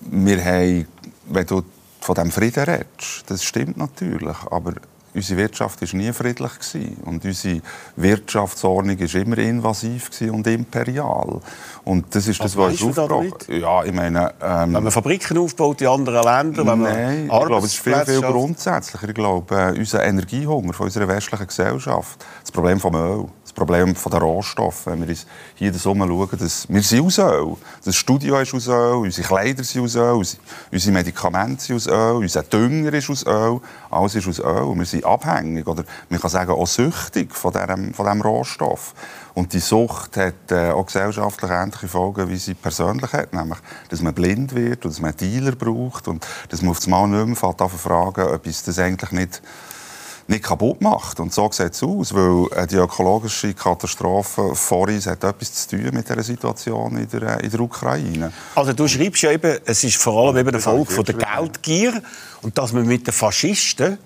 wir 0.01 0.43
haben, 0.43 0.87
wenn 1.27 1.47
du 1.47 1.63
von 2.01 2.15
dem 2.15 2.31
Frieden 2.31 2.65
redest, 2.65 3.25
das 3.27 3.45
stimmt 3.45 3.77
natürlich, 3.77 4.37
aber 4.51 4.75
unsere 5.15 5.39
Wirtschaft 5.39 5.81
war 5.81 5.99
nie 5.99 6.13
friedlich 6.13 6.53
gewesen. 6.59 6.97
und 7.05 7.25
unsere 7.25 7.61
Wirtschaftsordnung 7.97 8.99
war 8.99 9.15
immer 9.21 9.39
invasiv 9.39 10.11
und 10.31 10.47
imperial. 10.47 11.41
Und 11.85 12.15
das 12.15 12.27
ist 12.27 12.41
das, 12.41 12.57
was, 12.57 12.81
was 12.81 12.83
aufgebracht 12.83 13.49
Ja, 13.49 13.85
ich 13.85 13.93
meine... 13.93 14.35
Ähm, 14.41 14.75
wenn 14.75 14.83
man 14.83 14.93
Fabriken 14.93 15.39
aufbaut 15.39 15.81
in 15.81 15.87
anderen 15.87 16.25
Ländern, 16.25 16.67
wenn 16.67 16.83
Nein, 16.83 17.23
ich 17.25 17.47
glaube, 17.47 17.67
es 17.67 17.75
ist 17.75 17.81
viel, 17.81 17.97
viel 18.05 18.21
grundsätzlicher. 18.21 19.09
Ich 19.09 19.15
glaube, 19.15 19.55
äh, 19.55 19.79
unser 19.79 20.05
Energiehunger 20.05 20.73
von 20.73 20.87
unserer 20.87 21.09
westlichen 21.09 21.47
Gesellschaft, 21.47 22.25
das 22.41 22.51
Problem 22.51 22.81
vom 22.81 22.95
Öl, 22.95 23.27
Problem 23.55 23.95
der 23.95 24.21
Rohstoffe. 24.21 24.87
Wenn 24.87 25.01
wir 25.01 25.09
uns 25.09 25.27
hier 25.55 25.73
Sommer 25.75 26.07
schauen, 26.07 26.39
dass 26.39 26.69
wir 26.69 26.83
sind 26.83 27.07
aus 27.07 27.19
Öl. 27.19 27.57
Das 27.85 27.97
Studio 27.97 28.39
ist 28.39 28.55
aus 28.55 28.69
Öl, 28.69 28.95
unsere 28.97 29.27
Kleider 29.27 29.65
sind 29.65 29.85
aus 29.85 29.95
Öl, 29.95 30.23
unsere 30.73 30.93
Medikamente 30.93 31.63
sind 31.63 31.77
aus 31.77 31.87
Öl, 31.87 32.17
unser 32.17 32.43
Dünger 32.43 32.93
ist 32.93 33.11
aus 33.11 33.27
Öl. 33.27 33.61
Alles 33.91 34.15
ist 34.15 34.29
aus 34.29 34.39
Öl. 34.41 34.63
Und 34.63 34.79
wir 34.79 34.87
sind 34.87 35.05
abhängig, 35.05 35.67
oder 35.67 35.85
man 36.09 36.21
kann 36.21 36.31
sagen, 36.31 36.51
auch 36.51 36.67
süchtig 36.67 37.35
von 37.35 37.53
diesem, 37.53 37.95
von 37.95 38.07
diesem 38.07 38.21
Rohstoff. 38.23 38.95
Und 39.35 39.53
die 39.53 39.59
Sucht 39.59 40.17
hat 40.17 40.51
äh, 40.51 40.71
auch 40.71 40.87
gesellschaftlich 40.87 41.51
ähnliche 41.51 41.89
Folgen, 41.89 42.29
wie 42.29 42.37
sie 42.37 42.55
persönlich 42.55 43.13
hat. 43.13 43.33
Nämlich, 43.33 43.59
dass 43.89 44.01
man 44.01 44.15
blind 44.15 44.55
wird 44.55 44.85
und 44.85 44.93
dass 44.93 45.01
man 45.01 45.11
einen 45.11 45.19
Dealer 45.19 45.57
braucht 45.57 46.07
und 46.07 46.25
dass 46.51 46.63
man 46.63 46.71
auf 46.71 46.79
das 46.79 46.87
Mal 46.87 47.09
nicht 47.09 47.43
mehr 47.43 47.69
fragen, 47.69 48.29
ob 48.29 48.47
es 48.47 48.63
das 48.63 48.79
eigentlich 48.79 49.11
nicht 49.11 49.43
nicht 50.27 50.43
kaputt 50.43 50.81
macht. 50.81 51.21
Und 51.21 51.33
so 51.33 51.51
sieht 51.51 51.73
es 51.73 51.83
aus, 51.83 52.15
weil 52.15 52.67
die 52.67 52.77
ökologische 52.77 53.55
Katastrophe 53.55 54.55
vor 54.55 54.89
uns 54.89 55.07
hat 55.07 55.25
etwas 55.25 55.67
zu 55.67 55.77
tun 55.77 55.91
mit 55.93 56.09
der 56.09 56.23
Situation 56.23 56.97
in 56.97 57.09
der, 57.09 57.43
in 57.43 57.51
der 57.51 57.61
Ukraine. 57.61 58.33
Also 58.55 58.73
du 58.73 58.89
schreibst 58.89 59.23
ja 59.23 59.33
eben, 59.33 59.59
es 59.65 59.85
ist 59.85 59.97
vor 59.97 60.27
allem 60.27 60.37
eben 60.37 60.49
eine 60.49 60.61
Folge 60.61 60.93
von 60.93 61.05
der 61.05 61.15
Geldgier 61.15 62.03
und 62.43 62.57
dass 62.57 62.73
man 62.73 62.87
mit 62.87 63.07
den 63.07 63.13
Faschisten 63.13 63.99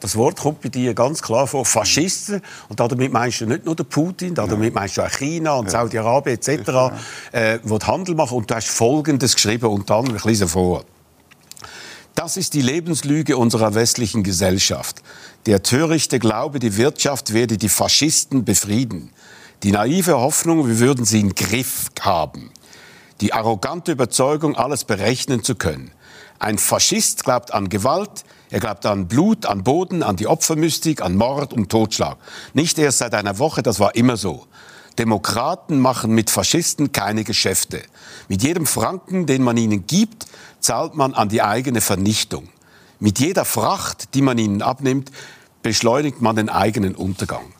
das 0.00 0.14
Wort 0.14 0.38
kommt 0.38 0.60
bei 0.60 0.68
dir 0.68 0.94
ganz 0.94 1.20
klar 1.20 1.46
vor, 1.46 1.64
Faschisten. 1.64 2.40
Und 2.68 2.78
damit 2.78 3.12
meinst 3.12 3.40
du 3.40 3.46
nicht 3.46 3.64
nur 3.64 3.74
den 3.74 3.86
Putin, 3.86 4.34
damit 4.34 4.72
meinst 4.72 4.96
du 4.96 5.02
auch 5.02 5.10
China 5.10 5.54
und 5.54 5.70
Saudi-Arabien 5.70 6.36
etc., 6.36 6.92
äh, 7.32 7.58
die 7.58 7.86
Handel 7.86 8.14
machen. 8.14 8.38
Und 8.38 8.50
du 8.50 8.54
hast 8.54 8.68
Folgendes 8.68 9.34
geschrieben, 9.34 9.66
und 9.66 9.90
dann 9.90 10.06
ein 10.06 10.14
bisschen 10.14 10.48
vor. 10.48 10.84
Das 12.18 12.36
ist 12.36 12.54
die 12.54 12.62
Lebenslüge 12.62 13.36
unserer 13.36 13.76
westlichen 13.76 14.24
Gesellschaft. 14.24 15.02
Der 15.46 15.62
törichte 15.62 16.18
Glaube, 16.18 16.58
die 16.58 16.76
Wirtschaft 16.76 17.32
werde 17.32 17.58
die 17.58 17.68
Faschisten 17.68 18.44
befrieden. 18.44 19.12
Die 19.62 19.70
naive 19.70 20.18
Hoffnung, 20.18 20.66
wir 20.66 20.80
würden 20.80 21.04
sie 21.04 21.20
in 21.20 21.36
Griff 21.36 21.90
haben. 22.00 22.50
Die 23.20 23.32
arrogante 23.32 23.92
Überzeugung, 23.92 24.56
alles 24.56 24.82
berechnen 24.82 25.44
zu 25.44 25.54
können. 25.54 25.92
Ein 26.40 26.58
Faschist 26.58 27.22
glaubt 27.22 27.54
an 27.54 27.68
Gewalt, 27.68 28.24
er 28.50 28.58
glaubt 28.58 28.84
an 28.84 29.06
Blut, 29.06 29.46
an 29.46 29.62
Boden, 29.62 30.02
an 30.02 30.16
die 30.16 30.26
Opfermystik, 30.26 31.02
an 31.02 31.14
Mord 31.14 31.52
und 31.52 31.68
Totschlag. 31.68 32.16
Nicht 32.52 32.80
erst 32.80 32.98
seit 32.98 33.14
einer 33.14 33.38
Woche, 33.38 33.62
das 33.62 33.78
war 33.78 33.94
immer 33.94 34.16
so. 34.16 34.44
Demokraten 34.98 35.78
machen 35.78 36.12
mit 36.12 36.30
Faschisten 36.30 36.92
keine 36.92 37.24
Geschäfte. 37.24 37.82
Mit 38.28 38.42
jedem 38.42 38.66
Franken, 38.66 39.26
den 39.26 39.42
man 39.42 39.56
ihnen 39.56 39.86
gibt, 39.86 40.26
zahlt 40.60 40.94
man 40.94 41.14
an 41.14 41.28
die 41.28 41.42
eigene 41.42 41.80
Vernichtung. 41.80 42.48
Mit 42.98 43.18
jeder 43.20 43.44
Fracht, 43.44 44.14
die 44.14 44.22
man 44.22 44.38
ihnen 44.38 44.60
abnimmt, 44.60 45.12
beschleunigt 45.62 46.20
man 46.20 46.36
den 46.36 46.48
eigenen 46.48 46.94
Untergang. 46.94 47.52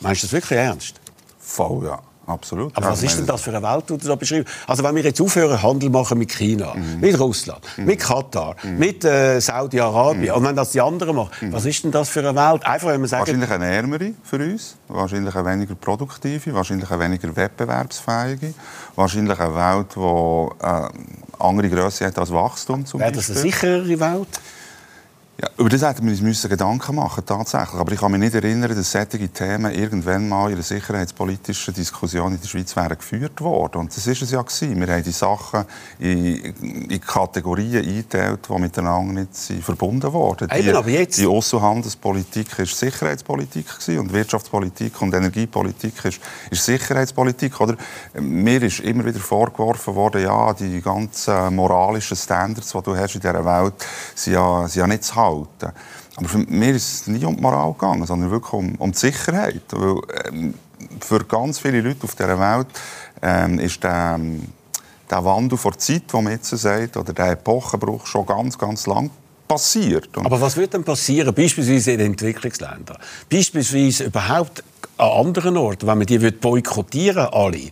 Meinst 0.00 0.22
du 0.22 0.26
das 0.26 0.32
wirklich 0.32 0.58
ernst? 0.58 1.00
Voll, 1.38 1.86
ja. 1.86 2.00
Absolut. 2.28 2.76
Aber 2.76 2.90
was 2.90 3.02
ist 3.02 3.18
denn 3.18 3.24
das 3.24 3.40
für 3.40 3.50
eine 3.50 3.62
Welt, 3.62 3.84
die 3.88 3.96
du 3.96 4.06
da 4.06 4.14
beschreibst? 4.14 4.52
Also 4.66 4.84
wenn 4.84 4.94
wir 4.94 5.02
jetzt 5.02 5.20
aufhören, 5.20 5.62
Handel 5.62 5.88
machen 5.88 6.18
mit 6.18 6.30
China, 6.30 6.74
mhm. 6.74 7.00
mit 7.00 7.18
Russland, 7.18 7.60
mhm. 7.78 7.86
mit 7.86 8.00
Katar, 8.00 8.54
mhm. 8.62 8.78
mit 8.78 9.02
äh, 9.04 9.40
Saudi-Arabien, 9.40 10.30
mhm. 10.30 10.36
und 10.36 10.44
wenn 10.44 10.54
das 10.54 10.72
die 10.72 10.80
anderen 10.80 11.16
machen, 11.16 11.30
mhm. 11.40 11.52
was 11.54 11.64
ist 11.64 11.84
denn 11.84 11.90
das 11.90 12.10
für 12.10 12.20
eine 12.20 12.34
Welt? 12.34 12.66
Einfach, 12.66 12.88
wenn 12.88 13.00
man 13.00 13.08
sagt, 13.08 13.26
wahrscheinlich 13.26 13.50
eine 13.50 13.66
ärmere 13.66 14.12
für 14.22 14.36
uns, 14.36 14.76
wahrscheinlich 14.88 15.34
eine 15.34 15.48
weniger 15.48 15.74
produktive, 15.74 16.52
wahrscheinlich 16.52 16.90
eine 16.90 17.00
weniger 17.02 17.34
wettbewerbsfähige, 17.34 18.52
wahrscheinlich 18.94 19.40
eine 19.40 19.54
Welt, 19.54 19.86
die 19.96 20.66
äh, 20.66 20.88
andere 21.38 21.70
Größe 21.70 22.04
hat 22.04 22.18
als 22.18 22.30
Wachstum 22.30 22.84
zum 22.84 23.00
Wäre 23.00 23.12
das 23.12 23.30
eine 23.30 23.38
sicherere 23.38 24.00
Welt? 24.00 24.40
Ja, 25.40 25.48
über 25.56 25.68
das 25.68 25.82
hätten 25.82 26.04
wir 26.04 26.28
uns 26.28 26.42
Gedanken 26.42 26.96
machen 26.96 27.24
tatsächlich. 27.24 27.78
Aber 27.78 27.92
ich 27.92 28.00
kann 28.00 28.10
mich 28.10 28.18
nicht 28.20 28.34
erinnern, 28.34 28.74
dass 28.74 28.90
solche 28.90 29.28
Themen 29.28 29.72
irgendwann 29.72 30.28
mal 30.28 30.48
in 30.48 30.54
einer 30.54 30.64
sicherheitspolitischen 30.64 31.74
Diskussion 31.74 32.32
in 32.32 32.40
der 32.40 32.48
Schweiz 32.48 32.74
wären 32.74 32.98
geführt 32.98 33.40
worden. 33.40 33.82
Und 33.82 33.96
das 33.96 34.04
ist 34.04 34.20
es 34.20 34.32
ja 34.32 34.42
gewesen. 34.42 34.80
Wir 34.80 34.92
haben 34.92 35.04
die 35.04 35.12
Sachen 35.12 35.64
in, 36.00 36.38
in 36.90 37.00
Kategorien 37.00 37.86
eingeteilt, 37.86 38.48
die 38.48 38.60
miteinander 38.60 39.20
nicht 39.20 39.36
sind 39.36 39.62
verbunden 39.62 40.12
wurden. 40.12 40.48
Die, 40.48 40.72
aber 40.72 40.90
jetzt... 40.90 41.18
die 41.18 41.26
Außenhandelspolitik 41.26 42.58
war 42.58 42.66
Sicherheitspolitik 42.66 43.78
gewesen, 43.78 44.00
und 44.00 44.12
Wirtschaftspolitik 44.12 45.00
und 45.00 45.14
Energiepolitik 45.14 46.04
ist, 46.04 46.18
ist 46.50 46.64
Sicherheitspolitik. 46.64 47.60
Oder? 47.60 47.76
Mir 48.18 48.60
ist 48.64 48.80
immer 48.80 49.04
wieder 49.04 49.20
vorgeworfen 49.20 49.94
worden, 49.94 50.20
ja, 50.20 50.52
die 50.52 50.82
ganzen 50.82 51.54
moralischen 51.54 52.16
Standards, 52.16 52.72
die 52.72 52.82
du 52.82 52.96
hast 52.96 53.14
in 53.14 53.20
dieser 53.20 53.44
Welt, 53.44 53.74
sind 54.16 54.32
ja, 54.32 54.66
sind 54.66 54.80
ja 54.80 54.86
nicht 54.88 55.04
zu 55.04 55.14
haben 55.14 55.27
halten. 55.28 55.72
Aber 56.16 56.28
für 56.28 56.38
mich 56.38 56.76
ist 56.76 56.92
es 57.02 57.06
nie 57.06 57.24
um 57.24 57.36
die 57.36 57.42
Moral 57.42 57.72
gegangen, 57.72 58.06
sondern 58.06 58.30
wirklich 58.30 58.52
um, 58.52 58.74
um 58.76 58.92
die 58.92 58.98
Sicherheit. 58.98 59.62
Weil, 59.70 60.00
ähm, 60.26 60.54
für 61.00 61.24
ganz 61.24 61.58
viele 61.58 61.80
Leute 61.80 62.04
auf 62.04 62.14
dieser 62.14 62.38
Welt 62.38 62.66
ähm, 63.22 63.58
ist 63.58 63.82
der, 63.82 64.16
ähm, 64.18 64.42
der 65.10 65.24
Wandel 65.24 65.58
vor 65.58 65.76
Zeit, 65.78 66.12
den 66.12 66.24
man 66.24 66.32
jetzt 66.32 66.50
sagt, 66.50 66.96
oder 66.96 67.12
der 67.12 67.32
Epochenbruch 67.32 68.06
schon 68.06 68.26
ganz, 68.26 68.58
ganz 68.58 68.86
lang 68.86 69.10
passiert. 69.46 70.16
Und 70.16 70.26
Aber 70.26 70.40
was 70.40 70.56
wird 70.56 70.74
denn 70.74 70.84
passieren, 70.84 71.34
beispielsweise 71.34 71.92
in 71.92 72.00
Entwicklungsländern? 72.00 72.98
Beispielsweise 73.30 74.04
überhaupt 74.04 74.62
an 74.98 75.26
anderen 75.26 75.56
Orten, 75.56 75.86
wenn 75.86 75.98
man 75.98 76.06
die 76.06 76.18
boykottieren 76.18 77.28
alle? 77.32 77.70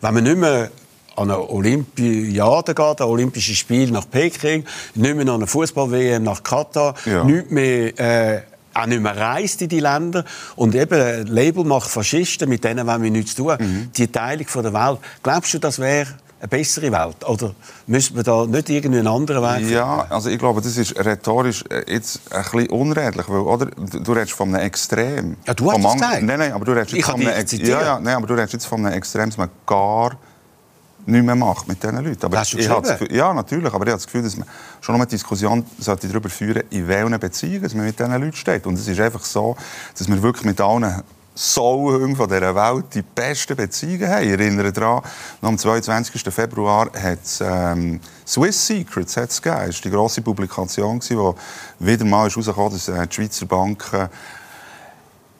Wenn 0.00 0.14
man 0.14 0.24
nicht 0.24 0.36
mehr 0.36 0.70
an 1.16 1.30
eine 1.30 1.48
Olympiade 1.48 2.74
geht, 2.74 3.00
ein 3.00 3.06
Olympisches 3.06 3.56
Spiel 3.56 3.90
nach 3.90 4.08
Peking, 4.10 4.64
nicht 4.94 5.14
mehr 5.14 5.28
an 5.28 5.34
eine 5.34 5.46
Fußball-WM 5.46 6.22
nach 6.22 6.42
Katar, 6.42 6.94
ja. 7.04 7.24
nicht 7.24 7.50
mehr 7.50 7.98
äh, 7.98 8.42
auch 8.74 8.86
nicht 8.86 9.00
mehr 9.00 9.16
reist 9.16 9.62
in 9.62 9.68
die 9.68 9.80
Länder. 9.80 10.24
Und 10.56 10.74
eben, 10.74 11.26
Label 11.26 11.64
macht 11.64 11.88
Faschisten, 11.88 12.48
mit 12.48 12.64
denen 12.64 12.86
wollen 12.86 13.02
wir 13.02 13.10
nichts 13.10 13.34
tun. 13.34 13.56
Mhm. 13.58 13.90
Die 13.96 14.08
Teilung 14.08 14.46
von 14.46 14.62
der 14.62 14.74
Welt. 14.74 14.98
Glaubst 15.22 15.54
du, 15.54 15.58
das 15.58 15.78
wäre 15.78 16.08
eine 16.40 16.48
bessere 16.48 16.90
Welt? 16.90 17.24
Oder 17.26 17.54
müssen 17.86 18.16
wir 18.16 18.22
da 18.22 18.44
nicht 18.46 18.68
irgendwie 18.68 18.98
einen 18.98 19.06
anderen 19.06 19.42
Weg 19.42 19.56
finden? 19.58 19.72
Ja, 19.72 20.06
also 20.10 20.28
ich 20.28 20.38
glaube, 20.38 20.60
das 20.60 20.76
ist 20.76 20.98
rhetorisch 20.98 21.64
äh, 21.70 21.92
jetzt 21.92 22.20
ein 22.32 22.42
bisschen 22.42 22.70
unredlich. 22.70 23.28
Weil, 23.28 23.40
oder, 23.40 23.66
du 23.66 24.12
redest 24.12 24.32
von 24.32 24.48
einem 24.48 24.66
Extrem. 24.66 25.36
Ja, 25.46 25.54
du 25.54 25.70
hast 25.70 25.78
es 25.78 25.92
gesagt. 25.92 26.22
Nein, 26.22 26.38
nein, 26.38 26.52
aber 26.52 26.64
du 26.64 26.72
redest 26.72 26.92
jetzt 26.92 27.06
von 27.06 27.20
einem, 27.20 27.46
ja, 27.48 27.82
ja, 27.82 28.00
nein, 28.00 28.16
aber 28.16 28.26
du 28.26 28.34
redest 28.34 28.54
jetzt 28.54 28.66
von 28.66 28.84
einem 28.84 28.94
Extrem, 28.94 29.30
dass 29.30 29.38
man 29.38 29.50
gar 29.66 30.16
nicht 31.06 31.24
mehr 31.24 31.34
macht 31.34 31.68
mit 31.68 31.82
diesen 31.82 32.02
Leuten. 32.02 32.24
Aber 32.24 32.38
Hast 32.38 32.52
du 32.52 32.58
ich 32.58 32.68
Gefühl, 32.68 33.14
Ja, 33.14 33.32
natürlich. 33.32 33.72
Aber 33.72 33.84
ich 33.84 33.90
habe 33.90 33.98
das 33.98 34.06
Gefühl, 34.06 34.22
dass 34.22 34.36
man 34.36 34.46
schon 34.80 34.94
noch 34.94 35.00
eine 35.00 35.10
Diskussion 35.10 35.64
sollte 35.78 36.08
darüber 36.08 36.28
führen 36.28 36.62
in 36.70 36.88
welchen 36.88 37.18
Beziehungen 37.18 37.70
man 37.76 37.86
mit 37.86 37.98
diesen 37.98 38.12
Leuten 38.12 38.36
steht. 38.36 38.66
Und 38.66 38.74
es 38.74 38.88
ist 38.88 39.00
einfach 39.00 39.24
so, 39.24 39.56
dass 39.96 40.08
wir 40.08 40.22
wirklich 40.22 40.44
mit 40.44 40.60
allen 40.60 41.02
Sauhungen 41.34 42.14
von 42.14 42.28
dieser 42.28 42.54
Welt 42.54 42.86
die 42.94 43.02
besten 43.02 43.56
Beziehungen 43.56 44.08
haben. 44.08 44.24
Ich 44.24 44.30
erinnere 44.30 44.72
daran, 44.72 45.02
am 45.42 45.58
22. 45.58 46.22
Februar 46.32 46.90
hat 46.94 47.18
es 47.24 47.40
ähm, 47.40 48.00
Swiss 48.26 48.66
Secrets 48.66 49.16
hat's 49.16 49.42
gegeben. 49.42 49.66
Das 49.66 49.76
war 49.76 49.82
die 49.82 49.90
grosse 49.90 50.22
Publikation, 50.22 51.00
die 51.00 51.16
wieder 51.80 52.04
mal 52.04 52.30
herausgekommen 52.30 52.76
ist, 52.76 52.88
dass 52.88 52.96
äh, 52.96 53.06
die 53.08 53.14
Schweizer 53.14 53.46
Banken 53.46 54.08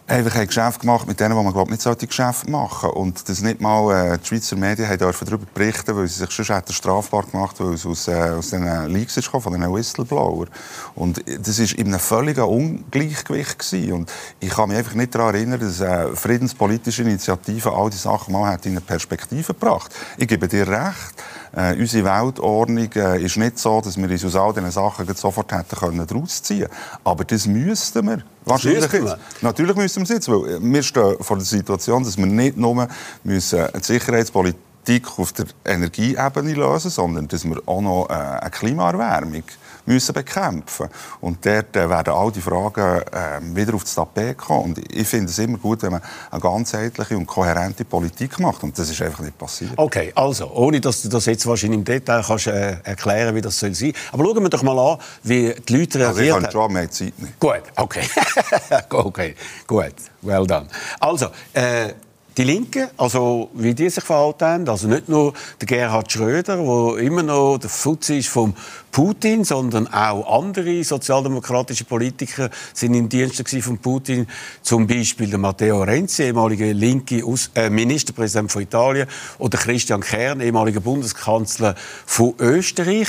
einfach 0.07 0.37
ein 0.37 0.47
Geschäft 0.47 0.81
gemacht 0.81 1.07
mit 1.07 1.19
denen, 1.19 1.37
die 1.37 1.43
man 1.43 1.53
glaub, 1.53 1.71
nicht 1.71 1.81
sollte 1.81 2.07
Geschäft 2.07 2.49
machen 2.49 2.91
Und 2.91 3.29
das 3.29 3.41
nicht 3.41 3.61
mal 3.61 4.13
äh, 4.15 4.19
die 4.19 4.27
Schweizer 4.27 4.57
Medien 4.57 4.89
haben 4.89 4.99
darüber 4.99 5.47
berichten, 5.55 5.97
weil 5.97 6.07
sie 6.09 6.21
sich 6.21 6.31
schon 6.31 6.55
hätten 6.55 6.73
strafbar 6.73 7.23
gemacht 7.23 7.57
weil 7.59 7.75
es 7.75 7.87
aus, 7.87 8.09
äh, 8.09 8.15
aus 8.15 8.51
den 8.51 8.65
Leaks 8.89 9.17
ist 9.17 9.29
von 9.29 9.53
den 9.53 9.73
Whistleblower. 9.73 10.47
Und 10.95 11.25
das 11.27 11.59
war 11.59 11.79
in 11.79 11.87
einem 11.89 12.01
völligen 12.01 12.45
Ungleichgewicht. 12.45 13.59
Gewesen. 13.59 13.93
Und 13.93 14.13
ich 14.41 14.51
kann 14.51 14.69
mich 14.69 14.79
einfach 14.79 14.95
nicht 14.95 15.15
daran 15.15 15.35
erinnern, 15.35 15.61
dass 15.61 15.81
eine 15.81 16.15
friedenspolitische 16.15 17.03
Initiative 17.03 17.73
all 17.73 17.91
diese 17.91 18.03
Sachen 18.03 18.33
mal 18.33 18.59
in 18.65 18.73
eine 18.73 18.81
Perspektive 18.81 19.55
gebracht 19.55 19.95
Ich 20.17 20.29
gebe 20.29 20.49
dir 20.49 20.69
recht, 20.69 21.15
äh, 21.57 21.77
unsere 21.79 22.05
Weltordnung 22.05 22.91
äh, 22.95 23.23
ist 23.23 23.37
nicht 23.37 23.59
so, 23.59 23.81
dass 23.81 23.97
wir 23.97 24.11
uns 24.11 24.25
aus 24.25 24.37
all 24.37 24.53
diesen 24.53 24.71
Sachen 24.71 25.15
sofort 25.15 25.53
hätten 25.53 25.77
können 25.77 26.01
rausziehen 26.01 26.69
können. 26.69 27.01
Aber 27.05 27.25
das 27.25 27.47
müssten 27.47 28.07
wir. 28.07 28.19
Wahrscheinlich 28.45 28.93
jetzt. 28.93 29.17
Natürlich 29.41 29.77
müssen 29.77 30.01
wir 30.01 30.03
es 30.05 30.09
jetzt, 30.11 30.29
weil 30.29 30.61
wir 30.61 30.83
stehen 30.83 31.17
vor 31.21 31.37
der 31.37 31.47
Situation, 31.47 32.03
dass 32.03 32.19
wir 32.19 32.27
nicht 32.27 32.57
nur 32.57 32.89
müssen 33.23 33.67
die 33.75 33.83
Sicherheitspolitik 33.83 35.19
auf 35.19 35.33
der 35.33 35.47
Energieebene 35.65 36.55
lösen, 36.55 36.91
sondern 36.91 37.29
dass 37.29 37.45
wir 37.45 37.63
auch 37.67 37.81
noch 37.81 38.09
äh, 38.11 38.13
eine 38.13 38.51
Klimaerwärmung 38.51 39.45
müssen 39.87 40.13
bekämpfen 40.13 40.89
Und 41.21 41.45
dort 41.45 41.77
äh, 41.77 41.89
werden 41.89 42.13
all 42.13 42.33
die 42.33 42.41
Fragen 42.41 43.03
äh, 43.13 43.57
wieder 43.57 43.75
aufs 43.75 43.95
Tapet 43.95 44.39
kommen. 44.39 44.75
Und 44.75 44.95
ich 44.95 45.07
finde 45.07 45.31
es 45.31 45.39
immer 45.39 45.59
gut, 45.59 45.83
wenn 45.83 45.93
man 45.93 46.03
eine 46.31 46.41
ganzheitliche 46.41 47.17
und 47.17 47.27
kohärente 47.27 47.85
Politik 47.85 48.39
macht. 48.39 48.63
Und 48.63 48.79
das 48.79 48.91
ist 48.91 49.01
einfach 49.03 49.21
nicht 49.21 49.37
passiert. 49.37 49.73
Okay, 49.77 50.13
also, 50.15 50.51
ohne 50.53 50.81
dass 50.81 51.03
du 51.03 51.09
das 51.09 51.27
jetzt 51.27 51.47
wahrscheinlich 51.47 51.79
im 51.79 51.85
Detail 51.85 52.23
kannst, 52.27 52.47
äh, 52.47 52.77
erklären 52.85 53.35
wie 53.35 53.41
das 53.41 53.59
soll 53.59 53.75
sein 53.75 53.93
Aber 54.13 54.25
schauen 54.25 54.43
wir 54.43 54.49
doch 54.49 54.63
mal 54.63 54.79
an, 54.79 54.99
wie 55.23 55.55
die 55.69 55.77
Leute 55.77 55.99
reagieren. 55.99 56.09
Also 56.09 56.21
ich 56.21 56.31
kann 56.31 56.53
schon, 56.53 56.73
mehr 56.73 56.91
Zeit 56.91 57.19
nicht. 57.19 57.41
Gut, 57.41 57.63
okay. 57.77 58.03
okay, 58.91 59.35
gut, 59.67 59.95
well 60.23 60.47
done. 60.47 60.67
Also, 61.01 61.27
äh, 61.53 61.93
die 62.37 62.45
Linken, 62.45 62.89
also 62.97 63.51
wie 63.55 63.75
die 63.75 63.89
sich 63.89 64.03
verhalten 64.03 64.45
haben, 64.45 64.69
also 64.69 64.89
nicht 64.89 65.09
nur 65.09 65.35
der 65.61 65.67
Gerhard 65.67 66.11
Schröder, 66.11 66.57
der 66.57 66.99
immer 66.99 67.23
noch 67.23 67.59
der 67.59 67.71
Fuzzi 67.71 68.19
ist 68.19 68.29
vom 68.29 68.55
Putin, 68.91 69.45
sondern 69.45 69.87
auch 69.87 70.41
andere 70.41 70.83
sozialdemokratische 70.83 71.85
Politiker 71.85 72.51
sind 72.73 72.95
in 72.95 73.09
Diensten 73.09 73.63
von 73.63 73.79
Putin, 73.79 74.27
zum 74.63 74.87
Beispiel 74.87 75.31
der 75.31 75.39
Matteo 75.39 75.83
Renzi, 75.83 76.25
ehemaliger 76.25 76.73
linke 76.73 77.23
äh, 77.55 77.71
Ministerpräsident 77.71 78.51
von 78.51 78.63
Italien, 78.63 79.07
oder 79.39 79.59
Christian 79.59 80.01
Kern, 80.01 80.41
ehemaliger 80.41 80.81
Bundeskanzler 80.81 81.75
von 82.07 82.35
Österreich. 82.39 83.09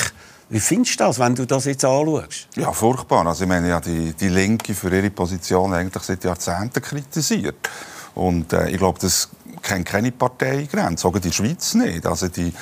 Wie 0.49 0.59
findest 0.59 0.99
du 0.99 1.05
das, 1.05 1.17
wenn 1.17 1.33
du 1.33 1.45
das 1.45 1.65
jetzt 1.65 1.83
anschaust? 1.83 2.47
Ja, 2.55 2.71
furchtbar. 2.71 3.25
Also 3.25 3.43
ich 3.43 3.49
meine, 3.49 3.69
ja, 3.69 3.79
die, 3.79 4.13
die 4.13 4.29
Linke 4.29 4.75
für 4.75 4.95
ihre 4.95 5.09
Position 5.09 5.73
eigentlich 5.73 6.03
seit 6.03 6.23
Jahrzehnten 6.23 6.81
kritisiert. 6.81 7.55
Und 8.15 8.53
äh, 8.53 8.69
ich 8.69 8.77
glaube, 8.77 8.99
das 8.99 9.29
kennt 9.61 9.85
keine 9.85 10.11
Parteigrenze, 10.11 11.01
sogar 11.01 11.21
die 11.21 11.31
Schweiz 11.31 11.73
nicht. 11.73 12.05
Also 12.05 12.27
die, 12.27 12.53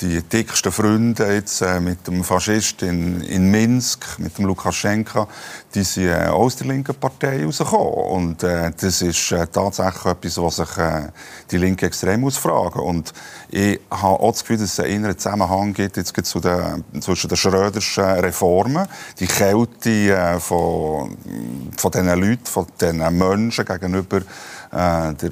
die 0.00 0.22
dicksten 0.22 0.72
Freunde 0.72 1.32
jetzt 1.34 1.60
äh, 1.60 1.78
mit 1.80 2.06
dem 2.06 2.24
Faschist 2.24 2.82
in, 2.82 3.20
in 3.20 3.50
Minsk, 3.50 4.18
mit 4.18 4.38
dem 4.38 4.46
Lukaschenka, 4.46 5.28
die 5.74 5.82
sind 5.82 6.08
äh, 6.08 6.26
aus 6.26 6.56
der 6.56 6.68
linken 6.68 6.94
Partei 6.94 7.44
rausgekommen. 7.44 7.92
Und 7.92 8.42
äh, 8.42 8.70
das 8.78 9.02
ist 9.02 9.32
äh, 9.32 9.46
tatsächlich 9.46 10.04
etwas, 10.06 10.38
was 10.38 10.56
sich 10.56 10.78
äh, 10.78 11.08
die 11.50 11.58
Linke 11.58 11.86
extrem 11.86 12.24
ausfragen 12.24 12.80
Und 12.80 13.12
ich 13.50 13.78
habe 13.90 14.20
auch 14.20 14.32
das 14.32 14.40
Gefühl, 14.40 14.58
dass 14.58 14.72
es 14.72 14.80
einen 14.80 14.96
inneren 14.96 15.18
Zusammenhang 15.18 15.74
gibt 15.74 15.96
jetzt 15.96 16.14
zu 16.26 16.40
den, 16.40 16.84
zwischen 17.00 17.28
den 17.28 17.36
Schröderschen 17.36 18.04
Reformen, 18.04 18.86
die 19.18 19.26
Kälte 19.26 19.90
äh, 19.90 20.40
von, 20.40 21.16
von 21.76 21.90
diesen 21.90 22.20
Leuten, 22.20 22.46
von 22.46 22.66
diesen 22.80 23.18
Menschen 23.18 23.64
gegenüber 23.64 24.20
der 24.72 25.30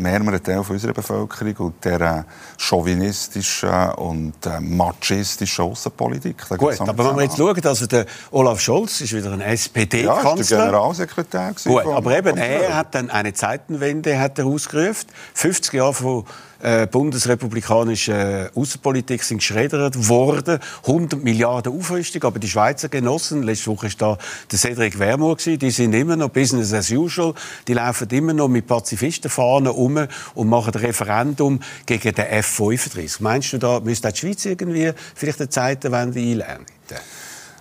mehrere 0.00 0.42
Teil 0.42 0.60
unserer 0.66 0.94
Bevölkerung 0.94 1.56
und 1.58 1.84
der 1.84 2.24
chauvinistischen 2.56 3.90
und 4.08 4.34
äh, 4.46 4.60
machistischen 4.60 5.64
Außenpolitik. 5.64 6.48
Gut, 6.56 6.80
aber 6.80 7.08
wenn 7.08 7.16
wir 7.16 7.24
jetzt 7.24 7.36
schauen, 7.36 7.64
also 7.64 7.86
der 7.86 8.06
Olaf 8.30 8.60
Scholz 8.60 9.00
ist 9.00 9.12
wieder 9.12 9.32
ein 9.32 9.40
SPD-Kanzler. 9.40 10.24
Ja, 10.24 10.40
ist 10.40 10.50
der 10.50 10.58
Generalsekretär. 10.58 11.54
Gut, 11.64 11.86
aber 11.86 12.16
eben 12.16 12.36
er 12.36 12.76
hat 12.76 12.94
dann 12.94 13.10
eine 13.10 13.32
Zeitenwende 13.34 14.18
hat 14.18 14.38
er 14.38 14.46
ausgerufen. 14.46 15.06
50 15.34 15.74
Jahre 15.74 15.94
von 15.94 16.24
äh, 16.60 16.86
bundesrepublikanische 16.86 18.50
äh, 18.54 18.58
Außenpolitik 18.58 19.22
sind 19.22 19.38
geschreddert 19.38 20.08
worden. 20.08 20.58
100 20.86 21.22
Milliarden 21.22 21.72
Aufrüstung. 21.72 22.24
Aber 22.24 22.38
die 22.38 22.48
Schweizer 22.48 22.88
Genossen, 22.88 23.42
letzte 23.42 23.70
Woche 23.70 23.86
war 23.86 24.16
da 24.16 24.18
der 24.50 24.58
Cedric 24.58 24.98
Wermur, 24.98 25.36
die 25.36 25.70
sind 25.70 25.92
immer 25.92 26.16
noch 26.16 26.30
Business 26.30 26.72
as 26.72 26.90
usual. 26.90 27.34
Die 27.68 27.74
laufen 27.74 28.08
immer 28.10 28.32
noch 28.32 28.48
mit 28.48 28.66
Pazifistenfahnen 28.66 29.72
um 29.72 30.08
und 30.34 30.48
machen 30.48 30.74
ein 30.74 30.80
Referendum 30.80 31.60
gegen 31.86 32.14
den 32.14 32.26
F-35. 32.26 33.18
Meinst 33.20 33.52
du, 33.52 33.58
da 33.58 33.78
müsste 34.04 34.12
die 34.12 34.18
Schweiz 34.18 34.44
irgendwie 34.44 34.92
vielleicht 35.14 35.40
eine 35.40 35.48
Zeitenwende 35.48 36.20
einlernen? 36.20 36.66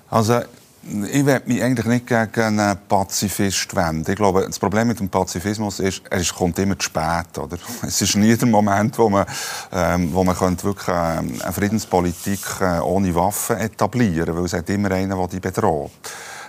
Also 0.10 0.42
ich 1.12 1.26
werde 1.26 1.50
mich 1.50 1.62
eigentlich 1.62 1.86
nicht 1.86 2.08
gegen 2.08 2.60
einen 2.60 2.78
Pazifist 2.88 3.76
wenden. 3.76 4.10
Ich 4.10 4.16
glaube, 4.16 4.46
das 4.46 4.58
Problem 4.58 4.88
mit 4.88 5.00
dem 5.00 5.10
Pazifismus 5.10 5.82
ist, 5.82 6.02
er 6.10 6.24
kommt 6.24 6.58
immer 6.60 6.80
zu 6.80 6.86
spät. 6.86 7.38
Oder? 7.38 7.58
Es 7.82 8.02
ist 8.02 8.16
nie 8.16 8.36
der 8.38 8.48
Moment, 8.48 8.98
wo 8.98 9.10
man, 9.10 9.26
ähm, 9.74 10.14
wo 10.14 10.24
man 10.24 10.36
könnte 10.36 10.64
wirklich 10.64 10.88
ähm, 10.88 11.42
eine 11.42 11.54
Friedenspolitik 11.54 12.40
äh, 12.62 12.80
ohne 12.80 13.14
Waffen 13.16 13.58
etablieren 13.58 14.26
könnte, 14.28 14.38
weil 14.38 14.46
es 14.46 14.54
hat 14.54 14.70
immer 14.70 14.92
einen, 14.92 15.18
der 15.18 15.28
die 15.28 15.40
bedroht. 15.42 15.92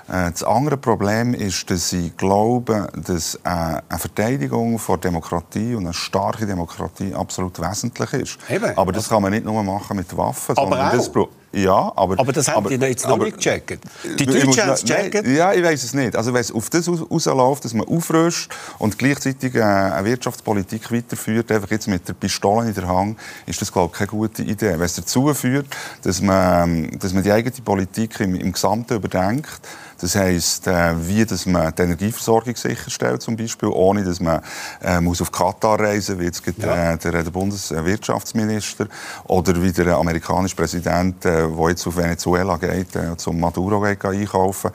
Äh, 0.09 0.31
das 0.31 0.43
andere 0.43 0.77
Problem 0.77 1.35
ist, 1.35 1.71
dass 1.71 1.93
ich 1.93 2.17
glaube, 2.17 2.89
dass 2.95 3.35
äh, 3.37 3.39
eine 3.45 3.83
Verteidigung 3.99 4.81
der 4.89 4.97
Demokratie 4.97 5.75
und 5.75 5.85
eine 5.85 5.95
starke 5.95 6.47
Demokratie 6.47 7.15
absolut 7.15 7.61
wesentlich 7.61 8.13
ist. 8.15 8.39
Eben. 8.49 8.77
Aber 8.77 8.93
das 8.93 9.09
kann 9.09 9.23
man 9.23 9.33
nicht 9.33 9.45
nur 9.45 9.63
machen 9.63 9.97
mit 9.97 10.17
Waffen, 10.17 10.55
sondern 10.55 10.97
das 10.97 11.11
ja, 11.53 11.93
aber... 11.97 12.19
Aber 12.19 12.33
das 12.33 12.49
haben 12.49 12.67
aber, 12.67 12.77
die 12.77 12.85
jetzt 12.85 13.05
noch 13.05 13.15
aber, 13.15 13.25
nicht 13.25 13.39
gecheckt. 13.39 13.79
Die 14.19 14.27
Deutschen 14.27 14.63
haben 14.63 14.73
es 14.73 14.83
gecheckt? 14.83 15.27
Ja, 15.27 15.53
ich 15.53 15.63
weiß 15.63 15.83
es 15.83 15.95
nicht. 15.95 16.15
Also 16.15 16.35
wenn 16.35 16.41
es 16.41 16.53
auf 16.53 16.69
das 16.69 16.89
rausläuft, 16.89 17.65
dass 17.65 17.75
man 17.75 17.87
aufrüstet 17.87 18.55
und 18.79 18.99
gleichzeitig 18.99 19.55
äh, 19.55 19.63
eine 19.63 20.05
Wirtschaftspolitik 20.05 20.93
weiterführt, 20.93 21.51
einfach 21.51 21.71
jetzt 21.71 21.89
mit 21.89 22.07
der 22.07 22.15
Pistole 22.15 22.69
in 22.69 22.75
der 22.75 22.87
Hand, 22.87 23.19
ist 23.47 23.61
das, 23.61 23.73
glaube 23.73 23.91
ich, 23.93 23.99
keine 23.99 24.09
gute 24.09 24.43
Idee. 24.43 24.73
Wenn 24.73 24.83
es 24.83 24.95
dazu 24.95 25.33
führt, 25.33 25.67
dass 26.03 26.21
man, 26.21 26.69
ähm, 26.69 26.99
dass 26.99 27.13
man 27.13 27.23
die 27.23 27.33
eigene 27.33 27.55
Politik 27.65 28.21
im, 28.21 28.35
im 28.35 28.53
Gesamten 28.53 28.95
überdenkt, 28.95 29.61
das 30.01 30.15
heisst, 30.15 30.67
äh, 30.67 30.95
wie 31.07 31.25
dass 31.25 31.47
man 31.47 31.75
die 31.75 31.83
Energieversorgung 31.83 32.55
sicherstellt, 32.55 33.21
zum 33.23 33.37
Beispiel, 33.37 33.69
ohne 33.69 34.05
dass 34.05 34.21
man 34.21 34.41
äh, 34.83 35.01
muss 35.01 35.21
auf 35.21 35.33
Katar 35.33 35.81
reisen 35.81 36.17
muss, 36.17 36.23
wie 36.23 36.27
jetzt 36.27 36.43
ja. 36.59 36.93
äh, 36.93 36.99
der, 36.99 37.25
der 37.25 37.31
Bundeswirtschaftsminister 37.31 38.87
oder 39.25 39.61
wie 39.61 39.73
der 39.73 39.97
amerikanische 39.97 40.55
Präsident, 40.55 41.25
äh, 41.25 41.38
der 41.47 41.69
jetzt 41.69 41.87
auf 41.87 41.97
Venezuela 41.97 42.57
geht, 42.57 42.97
äh, 42.97 43.17
zum 43.17 43.41
Maduro 43.41 43.81
geht, 43.81 44.05
einkaufen. 44.05 44.71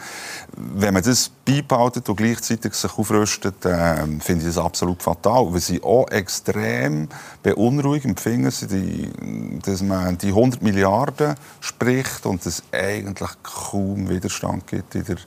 Wenn 0.56 0.93
man 0.93 1.04
das 1.04 1.30
beibehaltet 1.45 2.08
und 2.10 2.15
gleichzeitig 2.15 2.73
sich 2.73 2.97
aufrüstet, 2.97 3.65
äh, 3.65 3.95
finde 4.19 4.47
ich 4.47 4.56
das 4.56 4.58
absolut 4.58 5.02
fatal. 5.02 5.54
Weil 5.54 5.60
sie 5.60 5.82
auch 5.84 6.08
extrem 6.10 7.10
beunruhigend 7.41 8.19
finden, 8.19 8.52
die, 8.69 9.60
dass 9.62 9.82
man 9.82 10.17
die 10.17 10.30
100 10.30 10.62
Milliarden 10.62 11.36
spricht 11.60 12.26
und 12.26 12.45
es 12.45 12.63
eigentlich 12.71 13.32
kaum 13.43 14.10
Widerstand 14.10 14.67
gibt 14.67 14.95
in 14.95 15.04
der, 15.04 15.17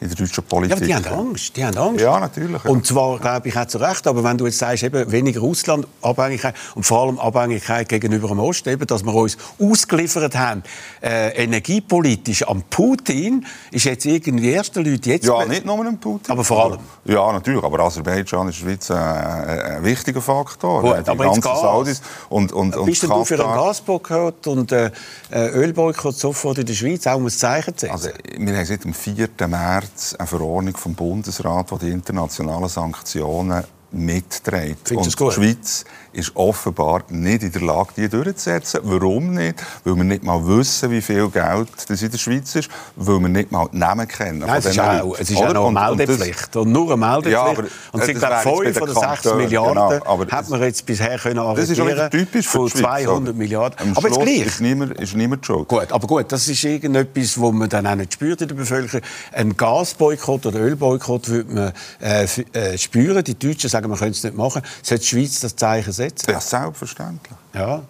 in 0.00 0.08
der 0.08 0.16
deutschen 0.16 0.44
Politik. 0.44 0.88
Ja, 0.88 0.96
aber 0.96 1.02
die 1.02 1.08
haben 1.10 1.28
Angst. 1.28 1.56
Die 1.56 1.64
haben 1.64 1.76
Angst. 1.76 2.00
Ja, 2.00 2.18
natürlich. 2.18 2.64
Ja. 2.64 2.70
Und 2.70 2.86
zwar, 2.86 3.18
glaube 3.18 3.48
ich, 3.48 3.56
auch 3.56 3.66
zu 3.66 3.78
Recht. 3.78 4.06
Aber 4.06 4.24
wenn 4.24 4.38
du 4.38 4.46
jetzt 4.46 4.58
sagst, 4.58 4.82
eben 4.82 5.12
weniger 5.12 5.40
Russland-Abhängigkeit 5.40 6.54
und 6.74 6.84
vor 6.84 7.02
allem 7.02 7.18
Abhängigkeit 7.18 7.86
gegenüber 7.88 8.28
dem 8.28 8.38
Osten, 8.38 8.70
eben, 8.70 8.86
dass 8.86 9.04
wir 9.04 9.14
uns 9.14 9.36
ausgeliefert 9.60 10.34
haben, 10.36 10.62
äh, 11.02 11.44
energiepolitisch 11.44 12.48
an 12.48 12.62
Putin, 12.70 13.44
ist 13.70 13.84
jetzt 13.84 14.06
irgendwie 14.06 14.50
erste 14.50 14.80
Leute 14.80 15.10
jetzt... 15.10 15.26
Ja, 15.26 15.44
nicht 15.44 15.66
nur 15.66 15.84
an 15.84 15.98
Putin. 15.98 16.32
Aber 16.32 16.44
vor 16.44 16.64
allem? 16.64 16.78
Ja, 17.04 17.30
natürlich. 17.30 17.62
Aber 17.62 17.80
Aserbaidschan 17.80 18.48
ist 18.48 18.56
Schweiz 18.56 18.88
äh, 18.88 18.94
ein 18.94 19.84
wichtiger 19.84 20.22
Faktor. 20.22 20.80
Gut, 20.80 21.08
aber 21.08 21.26
jetzt 21.26 21.42
Gas. 21.42 21.60
Saudis 21.60 22.02
und, 22.30 22.52
und, 22.52 22.74
und 22.74 22.86
Bist 22.86 23.02
du 23.02 23.24
für 23.24 23.44
einen 23.44 23.54
Gasboykott 23.54 24.46
und 24.46 24.72
äh, 24.72 24.90
äh, 25.30 25.48
Ölboykott 25.50 26.16
sofort 26.16 26.56
in 26.56 26.64
der 26.64 26.74
Schweiz, 26.74 27.06
auch 27.06 27.16
um 27.16 27.26
ein 27.26 27.30
Zeichen 27.30 27.76
zu 27.76 27.86
setzen? 27.86 27.92
Also, 27.92 28.08
wir 28.38 28.56
haben 28.56 28.64
seit 28.64 28.84
dem 28.84 28.94
4. 28.94 29.28
März 29.46 29.89
eine 30.18 30.26
Verordnung 30.26 30.76
vom 30.76 30.94
Bundesrat, 30.94 31.70
die 31.72 31.86
die 31.86 31.90
internationalen 31.90 32.68
Sanktionen 32.68 33.64
mitträgt. 33.92 34.92
Und 34.92 35.06
die 35.06 35.10
Schweiz 35.10 35.84
ist 36.12 36.34
offenbar 36.34 37.02
nicht 37.08 37.42
in 37.42 37.52
der 37.52 37.62
Lage, 37.62 37.90
die 37.96 38.08
durchzusetzen. 38.08 38.80
Warum 38.82 39.34
nicht? 39.34 39.56
Weil 39.84 39.96
wir 39.96 40.04
nicht 40.04 40.24
mal 40.24 40.46
wissen, 40.46 40.90
wie 40.90 41.00
viel 41.00 41.28
Geld 41.28 41.68
das 41.88 42.02
in 42.02 42.10
der 42.10 42.18
Schweiz 42.18 42.54
ist, 42.54 42.68
weil 42.96 43.20
wir 43.20 43.28
nicht 43.28 43.52
mal 43.52 43.68
die 43.72 43.78
Namen 43.78 44.08
kennen. 44.08 44.40
Nein, 44.40 44.58
es 44.58 44.66
ist, 44.66 44.78
auch, 44.78 45.16
es 45.18 45.30
ist 45.30 45.36
auch 45.36 45.52
noch 45.52 45.68
eine 45.68 45.96
Meldepflicht. 45.96 46.56
Und, 46.56 46.62
und, 46.62 46.72
nur 46.72 46.92
eine 46.92 46.96
Meldepflicht. 46.96 47.32
Ja, 47.32 47.44
aber, 47.44 47.64
und 47.92 48.04
sind, 48.04 48.18
glaube 48.18 48.62
5 48.64 48.80
oder 48.80 48.94
6 48.94 49.22
genau, 49.22 49.34
Milliarden 49.36 50.00
genau, 50.00 50.26
hat 50.30 50.48
man 50.50 50.62
jetzt 50.62 50.86
bisher 50.86 51.18
können 51.18 51.38
arretieren 51.38 51.88
Das 51.88 52.04
ist 52.04 52.10
typisch 52.10 52.46
von 52.46 52.68
200 52.68 53.36
Milliarden. 53.36 53.78
Am 53.80 53.96
aber 53.96 54.08
jetzt 54.08 54.20
gleich. 54.20 54.46
Ist 54.46 54.60
niemand, 54.60 54.98
ist 55.00 55.14
niemand 55.14 55.46
schuld. 55.46 55.68
Gut, 55.68 55.92
aber 55.92 56.06
gut, 56.06 56.30
das 56.32 56.48
ist 56.48 56.64
irgendetwas, 56.64 57.40
was 57.40 57.52
man 57.52 57.68
dann 57.68 57.86
auch 57.86 57.94
nicht 57.94 58.14
spürt 58.14 58.40
in 58.42 58.48
der 58.48 58.54
Bevölkerung. 58.54 59.02
Ein 59.32 59.56
Gasboykott 59.56 60.46
oder 60.46 60.60
Ölboykott 60.60 61.28
würde 61.28 61.52
man 61.52 61.72
äh, 62.00 62.24
äh, 62.52 62.78
spüren. 62.78 63.22
Die 63.24 63.38
Deutschen 63.38 63.70
sagen, 63.70 63.88
man 63.88 63.98
könnte 63.98 64.16
es 64.16 64.24
nicht 64.24 64.36
machen. 64.36 64.62
Sollte 64.82 65.02
die 65.02 65.08
Schweiz 65.08 65.40
das 65.40 65.56
Zeichen 65.56 65.92
setzen? 66.00 66.30
Ja, 66.30 66.40
selbstverständlich. 66.40 67.36
Ja. 67.54 67.82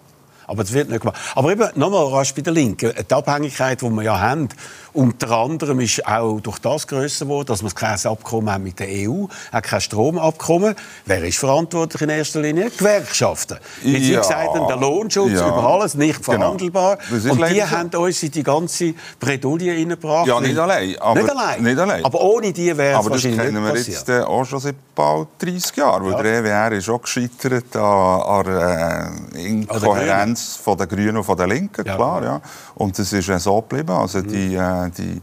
Aber 0.51 0.63
das 0.63 0.73
wird 0.73 0.89
nicht 0.89 0.99
gemacht. 0.99 1.17
Aber 1.33 1.49
eben, 1.49 1.69
nochmal 1.75 2.07
rasch 2.07 2.35
bei 2.35 2.41
der 2.41 2.51
Linken. 2.51 2.91
Die 3.09 3.13
Abhängigkeit, 3.13 3.81
die 3.81 3.89
wir 3.89 4.03
ja 4.03 4.19
haben, 4.19 4.49
unter 4.91 5.31
anderem 5.31 5.79
ist 5.79 6.05
auch 6.05 6.41
durch 6.41 6.59
das 6.59 6.85
grösser 6.87 7.23
geworden, 7.23 7.47
dass 7.47 7.63
wir 7.63 7.71
kein 7.71 7.97
Abkommen 8.05 8.51
haben 8.51 8.65
mit 8.65 8.77
der 8.77 8.89
EU, 8.89 9.27
auch 9.51 9.61
kein 9.61 9.79
Stromabkommen. 9.79 10.75
Wer 11.05 11.23
ist 11.23 11.37
verantwortlich 11.37 12.01
in 12.01 12.09
erster 12.09 12.41
Linie? 12.41 12.69
Gewerkschaften. 12.69 13.59
Wie 13.81 14.11
ja. 14.11 14.19
gesagt, 14.19 14.49
der 14.53 14.75
Lohnschutz 14.75 15.31
ja. 15.31 15.47
über 15.47 15.63
alles 15.63 15.95
nicht 15.95 16.21
genau. 16.25 16.37
verhandelbar. 16.37 16.97
Genau. 17.09 17.31
Und 17.31 17.49
die 17.49 17.63
haben 17.63 17.89
uns 17.89 18.21
in 18.21 18.31
die 18.31 18.43
ganze 18.43 18.93
Bredouille 19.21 19.71
reingebracht. 19.71 20.27
Ja, 20.27 20.41
nicht 20.41 20.57
allein. 20.57 20.97
Aber, 20.99 21.21
nicht 21.21 21.31
allein. 21.31 21.63
Nicht 21.63 21.79
allein. 21.79 22.03
Aber 22.03 22.19
ohne 22.19 22.51
die 22.51 22.77
wäre 22.77 22.99
es 22.99 23.09
wahrscheinlich 23.09 23.37
nicht 23.37 23.45
kennen 23.45 23.63
wir 23.63 23.73
jetzt 23.73 24.09
äh, 24.09 24.19
auch 24.19 24.43
schon 24.43 24.59
seit 24.59 24.75
bald 24.93 25.29
30 25.39 25.77
Jahren. 25.77 26.03
Weil 26.03 26.25
ja. 26.25 26.41
der 26.41 26.69
EWR 26.69 26.71
ist 26.73 26.89
auch 26.89 27.01
gescheitert 27.01 27.73
an, 27.77 27.81
an 27.81 29.31
äh, 29.35 29.47
Inkohärenz 29.47 30.40
von 30.63 30.77
der 30.77 30.87
Grünen 30.87 31.17
und 31.17 31.23
von 31.23 31.37
der 31.37 31.47
Linken, 31.47 31.83
klar. 31.83 32.23
Ja. 32.23 32.41
Und 32.75 32.97
das 32.97 33.13
ist 33.13 33.43
so 33.43 33.61
geblieben. 33.61 33.91
Also 33.91 34.21
die, 34.21 34.55
äh, 34.55 34.89
die 34.89 35.21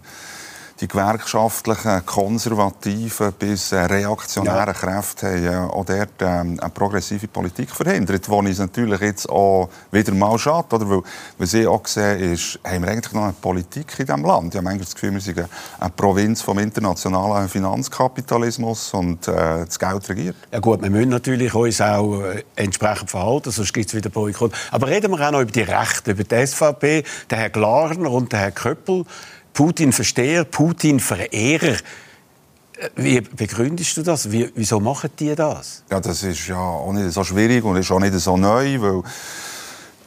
die 0.80 0.88
gewerkschaftlichen, 0.88 2.06
konservativen 2.06 3.32
bis 3.32 3.72
äh, 3.72 3.80
reaktionären 3.80 4.66
ja. 4.66 4.72
Kräfte 4.72 5.26
haben 5.28 5.44
ja 5.44 5.66
auch 5.66 5.84
dort 5.84 6.10
ähm, 6.20 6.58
eine 6.60 6.70
progressive 6.70 7.26
Politik 7.26 7.70
verhindert, 7.70 8.28
wo 8.28 8.38
uns 8.38 8.58
natürlich 8.58 9.00
jetzt 9.00 9.28
auch 9.28 9.68
wieder 9.90 10.14
mal 10.14 10.38
schadet. 10.38 10.72
Oder? 10.72 10.88
Weil, 10.88 11.02
was 11.38 11.54
ich 11.54 11.66
auch 11.66 11.86
sehe, 11.86 12.16
ist, 12.16 12.60
haben 12.64 12.84
wir 12.84 12.90
eigentlich 12.90 13.12
noch 13.12 13.24
eine 13.24 13.32
Politik 13.32 13.98
in 13.98 14.06
diesem 14.06 14.24
Land? 14.24 14.54
Ich 14.54 14.56
habe 14.56 14.64
manchmal 14.64 14.84
das 14.84 14.94
Gefühl, 14.94 15.14
wir 15.14 15.20
sind 15.20 15.38
eine 15.38 15.90
Provinz 15.96 16.42
vom 16.42 16.58
internationalen 16.58 17.48
Finanzkapitalismus 17.48 18.94
und 18.94 19.26
äh, 19.26 19.64
das 19.64 19.78
Geld 19.78 20.08
regiert. 20.08 20.36
Ja 20.52 20.60
gut, 20.60 20.82
wir 20.82 20.90
müssen 20.90 21.10
natürlich 21.10 21.54
uns 21.54 21.80
auch 21.80 22.22
äh, 22.22 22.44
entsprechend 22.54 23.10
verhalten, 23.10 23.50
sonst 23.50 23.72
gibt 23.72 23.88
es 23.88 23.94
wieder 23.94 24.10
Boykott. 24.10 24.52
Aber 24.70 24.86
reden 24.86 25.10
wir 25.10 25.26
auch 25.26 25.32
noch 25.32 25.40
über 25.40 25.50
die 25.50 25.62
Rechte, 25.62 26.12
über 26.12 26.24
die 26.24 26.46
SVP, 26.46 27.04
den 27.30 27.38
Herrn 27.38 27.52
Glarner 27.52 28.10
und 28.10 28.32
den 28.32 28.38
Herrn 28.38 28.54
Köppel. 28.54 29.04
Putin-Versteher, 29.58 30.44
Putin-Verehrer. 30.44 31.78
Wie 32.94 33.20
begründest 33.20 33.96
du 33.96 34.02
das? 34.02 34.30
Wie, 34.30 34.48
wieso 34.54 34.78
machen 34.78 35.10
die 35.18 35.34
das? 35.34 35.82
Ja, 35.90 35.98
das 35.98 36.22
ist 36.22 36.46
ja 36.46 36.60
auch 36.60 36.92
nicht 36.92 37.10
so 37.10 37.24
schwierig 37.24 37.64
und 37.64 37.74
ist 37.74 37.90
auch 37.90 37.98
nicht 37.98 38.14
so 38.14 38.36
neu, 38.36 38.80
weil 38.80 39.02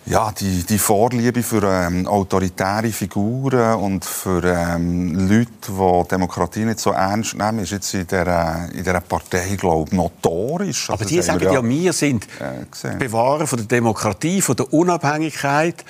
ja, 0.05 0.31
die, 0.31 0.63
die 0.63 0.77
Vorliebe 0.77 1.43
für 1.43 1.63
ähm, 1.63 2.07
autoritäre 2.07 2.93
Figuren 2.93 3.75
und 3.75 4.05
für 4.05 4.41
ähm, 4.41 5.27
Leute, 5.27 5.49
die 5.67 6.07
Demokratie 6.07 6.63
nicht 6.63 6.79
so 6.79 6.91
ernst 6.91 7.35
nehmen, 7.35 7.59
ist 7.59 7.71
jetzt 7.71 7.93
in 7.93 8.07
dieser, 8.07 8.69
in 8.71 8.85
dieser 8.85 9.01
Partei, 9.01 9.57
glaube 9.57 9.89
ich, 9.89 9.91
notorisch. 9.91 10.89
Also 10.89 10.93
Aber 10.93 11.09
die 11.09 11.21
sagen 11.21 11.43
ja, 11.43 11.61
wir 11.61 11.91
sind 11.91 12.25
äh, 12.39 12.95
Bewahrer 12.97 13.45
von 13.45 13.59
der 13.59 13.67
Demokratie, 13.67 14.39
von 14.41 14.55
der 14.55 14.71
Unabhängigkeit. 14.71 15.83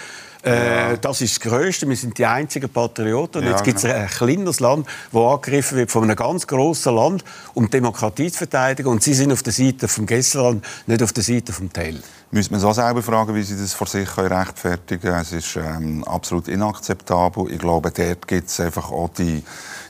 Äh, 0.44 0.98
das 1.00 1.22
ist 1.22 1.36
das 1.36 1.52
Größte. 1.52 1.88
Wir 1.88 1.96
sind 1.96 2.18
die 2.18 2.26
einzigen 2.26 2.70
Patrioten. 2.70 3.44
Und 3.44 3.50
jetzt 3.50 3.64
gibt 3.64 3.78
es 3.78 3.86
ein 3.86 4.08
kleines 4.08 4.60
Land, 4.60 4.88
das 5.12 5.22
angegriffen 5.22 5.78
wird 5.78 5.92
von 5.92 6.04
einem 6.04 6.16
ganz 6.16 6.48
grossen 6.48 6.96
Land, 6.96 7.24
um 7.54 7.70
Demokratie 7.70 8.32
zu 8.32 8.40
verteidigen. 8.40 8.90
Und 8.90 9.04
sie 9.04 9.14
sind 9.14 9.32
auf 9.32 9.44
der 9.44 9.54
Seite 9.54 9.88
vom 9.88 10.06
Gesslerland, 10.06 10.66
nicht 10.88 11.04
auf 11.04 11.14
der 11.14 11.24
Seite 11.24 11.54
vom 11.54 11.72
Tell. 11.72 12.02
Müsste 12.32 12.54
man 12.54 12.62
sich 12.62 12.70
auch 12.70 12.74
selber 12.74 13.04
fragen, 13.04 13.36
wie 13.36 13.44
sie 13.44 13.58
das 13.58 13.74
vor 13.74 13.88
sich 13.88 14.18
rechtfertigen 14.18 15.02
können. 15.02 15.22
Es 15.22 15.34
ist 15.34 15.58
ähm, 15.58 16.04
absolut 16.06 16.48
inakzeptabel. 16.48 17.52
Ich 17.52 17.60
glaube, 17.60 17.92
dort 17.92 18.28
gibt 18.28 18.48
es 18.48 18.60
einfach 18.60 18.92
auch 18.92 19.10
die 19.10 19.44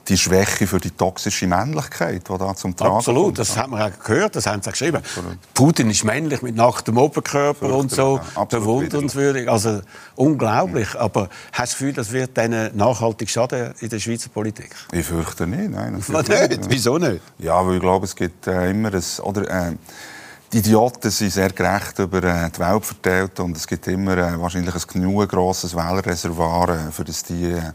die 0.08 0.17
Schwäche 0.17 0.67
für 0.67 0.80
die 0.80 0.91
toxische 0.91 1.47
Männlichkeit, 1.47 2.27
die 2.27 2.38
da 2.38 2.56
zum 2.56 2.75
Tragen 2.75 2.95
Absolut, 2.95 3.25
kommt. 3.25 3.39
das 3.39 3.58
hat 3.58 3.69
man 3.69 3.82
auch 3.82 3.99
gehört, 4.04 4.36
das 4.36 4.45
haben 4.47 4.62
sie 4.62 4.69
auch 4.69 4.73
geschrieben. 4.73 4.97
Absolut. 4.97 5.38
Putin 5.54 5.89
ist 5.89 6.04
männlich 6.04 6.41
mit 6.41 6.56
nacktem 6.56 6.97
Oberkörper 6.97 7.73
und 7.73 7.91
so, 7.91 8.19
ja, 8.36 8.43
bewundernswürdig, 8.45 9.49
also 9.49 9.82
unglaublich. 10.15 10.93
Ja. 10.93 11.01
Aber 11.01 11.30
hast 11.54 11.58
du 11.58 11.62
das 11.62 11.71
Gefühl, 11.71 11.93
das 11.93 12.12
wird 12.12 12.36
denen 12.36 12.75
nachhaltig 12.75 13.30
schaden 13.30 13.73
in 13.80 13.89
der 13.89 13.99
Schweizer 13.99 14.30
Politik? 14.30 14.75
Ich 14.91 15.06
fürchte 15.06 15.47
nicht, 15.47 15.69
nein. 15.69 15.93
nicht. 15.93 16.69
Wieso 16.69 16.97
nicht? 16.97 17.21
Ja, 17.38 17.65
weil 17.65 17.75
ich 17.75 17.82
glaube, 17.82 18.06
es 18.06 18.15
gibt 18.15 18.47
äh, 18.47 18.69
immer 18.69 18.93
ein, 18.93 19.04
oder, 19.21 19.49
äh, 19.49 19.73
die 20.52 20.58
Idioten 20.58 21.10
sind 21.10 21.32
sehr 21.32 21.52
gerecht 21.52 22.00
über 22.00 22.24
äh, 22.24 22.50
die 22.50 22.60
Welt 22.60 22.86
verteilt 22.86 23.40
und 23.40 23.56
es 23.56 23.66
gibt 23.66 23.88
immer 23.88 24.18
äh, 24.18 24.40
wahrscheinlich 24.40 24.76
ein 24.76 24.82
genug 24.88 25.30
grosses 25.30 25.76
Wählerreservoir, 25.76 26.70
äh, 26.70 26.92
für 26.92 27.06
das 27.06 27.30
äh, 27.30 27.58
äh, 27.58 27.72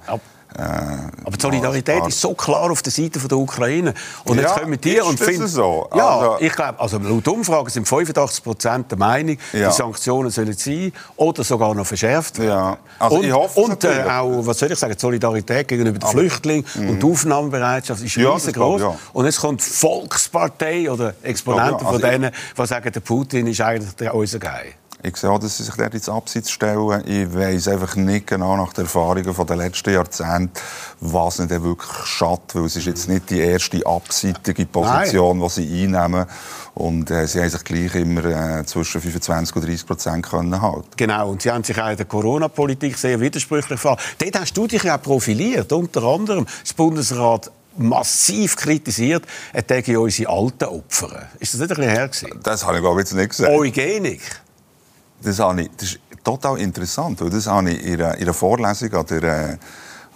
aber 0.58 1.36
die 1.36 1.42
Solidarität 1.42 2.06
ist 2.06 2.20
so 2.20 2.34
klar 2.34 2.70
auf 2.70 2.82
der 2.82 2.92
Seite 2.92 3.18
der 3.18 3.38
Ukraine. 3.38 3.94
Und 4.24 4.38
jetzt 4.38 4.56
kommen 4.56 4.80
die 4.80 5.00
und 5.00 5.18
finden... 5.18 5.46
so? 5.46 5.88
Ja, 5.94 6.18
also, 6.18 6.36
ich 6.40 6.52
glaube, 6.52 6.80
also 6.80 6.98
laut 6.98 7.28
Umfragen 7.28 7.68
sind 7.68 7.86
85 7.86 8.44
Prozent 8.44 8.90
der 8.90 8.98
Meinung, 8.98 9.36
ja. 9.52 9.68
die 9.68 9.74
Sanktionen 9.74 10.30
sollen 10.30 10.52
sein 10.52 10.92
oder 11.16 11.44
sogar 11.44 11.74
noch 11.74 11.86
verschärft 11.86 12.38
werden. 12.38 12.48
Ja. 12.48 12.78
Also 12.98 13.16
und 13.16 13.24
ich 13.24 13.32
hoffe 13.32 13.60
und 13.60 13.84
äh, 13.84 14.04
auch, 14.08 14.46
was 14.46 14.58
soll 14.58 14.72
ich 14.72 14.78
sagen, 14.78 14.94
die 14.94 15.00
Solidarität 15.00 15.68
gegenüber 15.68 15.98
den 15.98 16.08
Flüchtlingen 16.08 16.64
mhm. 16.74 16.90
und 16.90 17.02
die 17.02 17.06
Aufnahmebereitschaft 17.06 18.02
ist 18.02 18.16
ja, 18.16 18.32
riesengroß. 18.32 18.80
Ja. 18.80 18.98
Und 19.12 19.24
jetzt 19.26 19.40
kommt 19.40 19.60
die 19.60 19.70
Volkspartei 19.70 20.90
oder 20.90 21.14
Exponenten 21.22 21.72
ja. 21.72 21.76
also 21.76 21.90
von 21.90 22.00
denen, 22.00 22.30
die 22.56 22.66
sagen, 22.66 22.92
der 22.92 23.00
Putin 23.00 23.46
ist 23.46 23.60
eigentlich 23.60 24.12
unser 24.12 24.38
Geil. 24.38 24.72
Ich 25.06 25.16
sehe 25.18 25.30
auch, 25.30 25.38
dass 25.38 25.56
sie 25.56 25.62
sich 25.62 25.76
dort 25.76 25.94
ins 25.94 26.08
Abseits 26.08 26.50
stellen. 26.50 27.04
Ich 27.06 27.32
weiß 27.32 27.68
einfach 27.68 27.94
nicht 27.94 28.26
genau 28.26 28.56
nach 28.56 28.72
den 28.72 28.86
Erfahrungen 28.86 29.46
der 29.46 29.56
letzten 29.56 29.92
Jahrzehnte, 29.94 30.60
was 30.98 31.38
ihnen 31.38 31.48
wirklich 31.48 32.06
schadet. 32.06 32.56
Weil 32.56 32.64
es 32.64 32.74
ist 32.74 32.86
jetzt 32.86 33.08
nicht 33.08 33.30
die 33.30 33.38
erste 33.38 33.86
abseitige 33.86 34.66
Position, 34.66 35.38
Nein. 35.38 35.48
die 35.48 35.54
sie 35.54 35.84
einnehmen. 35.84 36.26
Und 36.74 37.12
äh, 37.12 37.28
sie 37.28 37.40
haben 37.40 37.50
sich 37.50 37.62
gleich 37.62 37.94
immer 37.94 38.24
äh, 38.24 38.66
zwischen 38.66 39.00
25 39.00 39.54
und 39.54 39.64
30 39.64 39.86
Prozent 39.86 40.26
können 40.28 40.60
halten. 40.60 40.88
Genau, 40.96 41.30
und 41.30 41.40
sie 41.40 41.52
haben 41.52 41.62
sich 41.62 41.80
auch 41.80 41.90
in 41.90 41.96
der 41.96 42.06
Corona-Politik 42.06 42.98
sehr 42.98 43.20
widersprüchlich 43.20 43.78
verhalten. 43.78 44.02
Dort 44.18 44.40
hast 44.40 44.56
du 44.56 44.66
dich 44.66 44.82
ja 44.82 44.98
profiliert, 44.98 45.72
unter 45.72 46.02
anderem 46.02 46.46
das 46.64 46.74
Bundesrat 46.74 47.52
massiv 47.76 48.56
kritisiert, 48.56 49.24
er 49.52 49.64
täge 49.64 50.00
unsere 50.00 50.32
alten 50.32 50.64
Opfer. 50.64 51.28
Ist 51.38 51.54
das 51.54 51.60
nicht 51.60 51.70
ein 51.70 51.76
bisschen 51.76 51.90
her? 51.90 52.08
Gewesen? 52.08 52.40
Das 52.42 52.66
habe 52.66 52.76
ich 52.78 52.82
glaube 52.82 53.00
ich 53.00 53.06
jetzt 53.06 53.14
nicht 53.14 53.28
gesagt. 53.28 53.52
Eugenik. 53.52 54.22
Das, 55.22 55.38
habe 55.38 55.62
ich, 55.62 55.70
das 55.76 55.92
ist 55.92 56.00
total 56.22 56.58
interessant, 56.58 57.20
weil 57.20 57.30
das 57.30 57.46
habe 57.46 57.70
ich 57.70 57.84
in 57.84 58.00
einer, 58.00 58.14
in 58.14 58.22
einer 58.22 58.34
Vorlesung 58.34 58.92
an 58.92 59.06
der, 59.06 59.22
äh, 59.22 59.56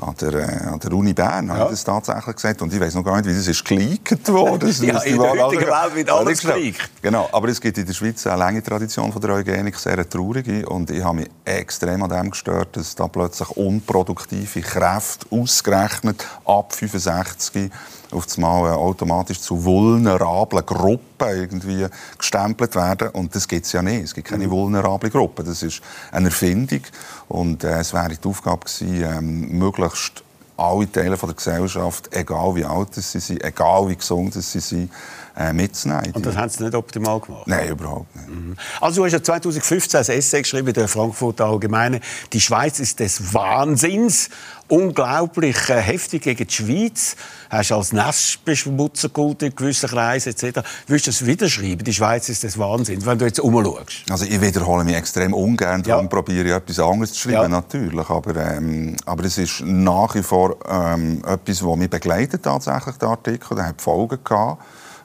an 0.01 0.15
der, 0.21 0.35
äh, 0.35 0.67
an 0.67 0.81
der 0.81 0.93
Uni 0.93 1.13
Bern 1.13 1.49
ja. 1.49 1.69
das 1.69 1.85
tatsächlich 1.85 2.37
gesagt. 2.37 2.63
Und 2.63 2.73
ich 2.73 2.81
weiß 2.81 2.95
noch 2.95 3.05
gar 3.05 3.17
nicht, 3.17 3.27
wie 3.27 3.35
das 3.35 3.47
ist 3.47 3.65
geleakt 3.65 4.29
worden. 4.33 4.61
Das, 4.71 4.81
ja, 4.81 4.99
in 5.01 5.19
der 5.19 5.31
heutigen 5.31 5.67
Welt 5.67 5.95
wird 5.95 6.11
alles 6.11 6.41
geleakt. 6.41 6.91
Genau, 7.03 7.29
aber 7.33 7.49
es 7.49 7.61
gibt 7.61 7.79
in 7.79 7.87
der 7.87 7.93
Schweiz 7.93 8.27
eine 8.27 8.37
lange 8.37 8.63
Tradition 8.63 9.13
von 9.13 9.21
der 9.21 9.31
Eugenik, 9.31 9.77
sehr 9.77 9.95
eine 9.95 10.09
traurige. 10.09 10.69
Und 10.69 10.91
ich 10.91 11.03
habe 11.03 11.17
mich 11.17 11.31
extrem 11.45 12.03
an 12.03 12.11
dem 12.11 12.31
gestört, 12.31 12.77
dass 12.77 12.95
da 12.95 13.09
plötzlich 13.09 13.49
unproduktive 13.51 14.61
Kräfte 14.61 15.27
ausgerechnet 15.31 16.27
ab 16.45 16.75
65 16.75 17.71
auf 18.13 18.27
einmal 18.37 18.73
automatisch 18.73 19.41
zu 19.41 19.65
vulnerablen 19.65 20.65
Gruppen 20.67 21.29
irgendwie 21.29 21.87
gestempelt 22.19 22.75
werden. 22.75 23.09
Und 23.11 23.35
das 23.35 23.47
gibt 23.47 23.67
es 23.67 23.73
ja 23.73 23.83
nicht. 23.83 24.05
Es 24.05 24.15
gibt 24.15 24.29
keine 24.29 24.47
mhm. 24.47 24.51
vulnerable 24.51 25.11
Gruppen. 25.11 25.47
Das 25.47 25.63
ist 25.63 25.81
eine 26.13 26.27
Erfindung. 26.27 26.83
Und 27.29 27.65
äh, 27.65 27.81
es 27.81 27.93
wäre 27.93 28.09
die 28.09 28.29
Aufgabe 28.29 28.67
gewesen, 28.67 29.05
ähm, 29.05 29.59
möglichst 29.59 30.25
alle 30.61 30.91
Teile 30.93 31.17
der 31.17 31.35
Gesellschaft, 31.35 32.15
egal 32.15 32.55
wie 32.55 32.65
alt 32.65 32.95
sie 32.95 33.19
sind, 33.19 33.43
egal 33.43 33.89
wie 33.89 33.97
gesund 33.97 34.35
sie 34.35 34.61
sind, 34.61 34.91
äh, 35.37 35.53
mitzunehmen. 35.53 36.13
Und 36.13 36.27
das 36.27 36.37
haben 36.37 36.51
sie 36.51 36.65
nicht 36.65 36.75
optimal 36.75 37.21
gemacht? 37.21 37.47
Nein, 37.47 37.69
überhaupt 37.69 38.15
nicht. 38.15 38.29
Mhm. 38.29 38.57
Also 38.81 39.01
du 39.01 39.07
hast 39.07 39.13
ja 39.13 39.23
2015 39.23 40.01
ein 40.01 40.19
Essay 40.19 40.43
geschrieben 40.43 40.69
in 40.69 40.75
der 40.75 40.89
Frankfurter 40.89 41.47
Allgemeine. 41.47 42.01
Die 42.33 42.41
Schweiz 42.41 42.79
ist 42.79 43.01
des 43.01 43.33
Wahnsinns. 43.33 44.29
Unglaublich 44.71 45.69
äh, 45.69 45.81
heftig 45.81 46.23
gegen 46.23 46.47
die 46.47 46.55
Schweiz. 46.55 47.17
Hast 47.51 47.73
als 47.73 47.93
Nestbeschmutzer 47.93 49.09
geholt 49.09 49.43
in 49.43 49.55
gewissen 49.55 49.89
Kreisen 49.89 50.31
etc. 50.31 50.61
Willst 50.87 51.09
du 51.09 51.11
das 51.11 51.27
wieder 51.27 51.49
schreiben? 51.49 51.83
Die 51.83 51.93
Schweiz 51.93 52.29
ist 52.29 52.45
des 52.45 52.57
Wahnsinns, 52.57 53.05
wenn 53.05 53.19
du 53.19 53.25
jetzt 53.25 53.41
umschaust? 53.41 54.05
Also 54.09 54.25
ich 54.25 54.41
wiederhole 54.41 54.85
mich 54.85 54.95
extrem 54.95 55.35
ungern, 55.35 55.83
darum 55.83 56.05
ja. 56.05 56.09
probiere 56.09 56.47
ich 56.47 56.55
etwas 56.55 56.79
anderes 56.79 57.13
zu 57.15 57.19
schreiben, 57.19 57.43
ja. 57.43 57.49
natürlich. 57.49 58.09
Aber, 58.09 58.37
ähm, 58.37 58.97
aber 59.07 59.25
es 59.25 59.39
ist 59.39 59.63
nach 59.65 60.15
wie 60.15 60.23
vor 60.23 60.57
ähm, 60.69 61.25
etwas, 61.27 61.59
das 61.59 61.77
mich 61.77 61.91
begleitet 61.91 62.45
tatsächlich, 62.45 62.97
der 62.97 63.09
Artikel. 63.09 63.57
Der 63.57 63.67
hat 63.67 63.83
Folgen 63.83 64.21
gehabt. 64.23 64.63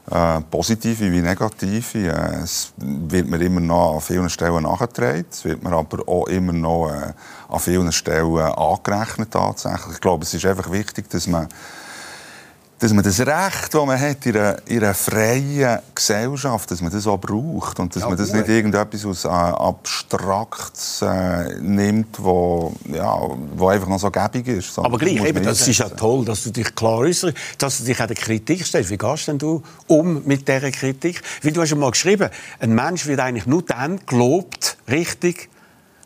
Äh, 0.09 0.41
positive 0.51 1.11
wie 1.11 1.21
negative. 1.21 1.97
Äh, 1.97 2.43
es 2.43 2.73
wird 2.77 3.27
mir 3.27 3.41
immer 3.41 3.59
noch 3.59 3.95
an 3.95 4.01
vielen 4.01 4.29
Stellen 4.29 4.63
nachgetragen. 4.63 5.25
Es 5.31 5.43
wird 5.45 5.63
mir 5.63 5.71
aber 5.71 6.07
auch 6.07 6.27
immer 6.27 6.53
noch 6.53 6.89
äh, 6.89 7.13
an 7.49 7.59
vielen 7.59 7.91
Stellen 7.91 8.37
angerechnet 8.37 9.31
tatsächlich. 9.31 9.95
Ich 9.95 10.01
glaube, 10.01 10.23
es 10.23 10.33
ist 10.33 10.45
einfach 10.45 10.71
wichtig, 10.71 11.09
dass 11.09 11.25
man 11.25 11.47
dass 12.79 12.91
man 12.91 13.03
das 13.03 13.19
Recht, 13.19 13.73
das 13.73 13.85
man 13.85 13.99
hat 13.99 14.25
in 14.25 14.35
einer, 14.35 14.57
in 14.67 14.83
einer 14.83 14.93
freien 14.93 15.79
Gesellschaft, 15.93 16.69
dass 16.69 16.81
man 16.81 16.91
das 16.91 17.07
auch 17.07 17.17
braucht 17.17 17.79
und 17.79 17.95
dass 17.95 18.03
ja, 18.03 18.09
man 18.09 18.17
das 18.17 18.33
nicht 18.33 18.49
irgendetwas 18.49 19.05
aus 19.05 19.23
äh, 19.23 19.29
Abstraktes 19.29 21.01
äh, 21.01 21.55
nimmt, 21.61 22.21
wo, 22.21 22.73
ja, 22.91 23.17
wo 23.55 23.69
einfach 23.69 23.87
noch 23.87 23.99
so 23.99 24.11
gäbig 24.11 24.47
ist. 24.47 24.77
Aber 24.77 24.97
gleich, 24.97 25.23
eben, 25.23 25.43
das 25.43 25.65
ist 25.65 25.77
ja 25.77 25.87
toll, 25.87 26.25
dass 26.25 26.43
du 26.43 26.51
dich 26.51 26.75
klar 26.75 26.99
äußerst, 26.99 27.35
dass 27.57 27.77
du 27.77 27.85
dich 27.85 27.99
an 27.99 28.07
der 28.07 28.17
Kritik 28.17 28.65
stellst. 28.65 28.89
Wie 28.89 28.97
gehst 28.97 29.29
denn 29.29 29.37
du 29.37 29.63
um 29.87 30.23
mit 30.25 30.47
dieser 30.47 30.71
Kritik? 30.71 31.21
Weil 31.43 31.53
du 31.53 31.61
hast 31.61 31.69
ja 31.69 31.77
mal 31.77 31.91
geschrieben, 31.91 32.29
ein 32.59 32.75
Mensch 32.75 33.05
wird 33.05 33.21
eigentlich 33.21 33.45
nur 33.45 33.61
dann 33.61 33.99
gelobt, 34.05 34.77
richtig, 34.89 35.49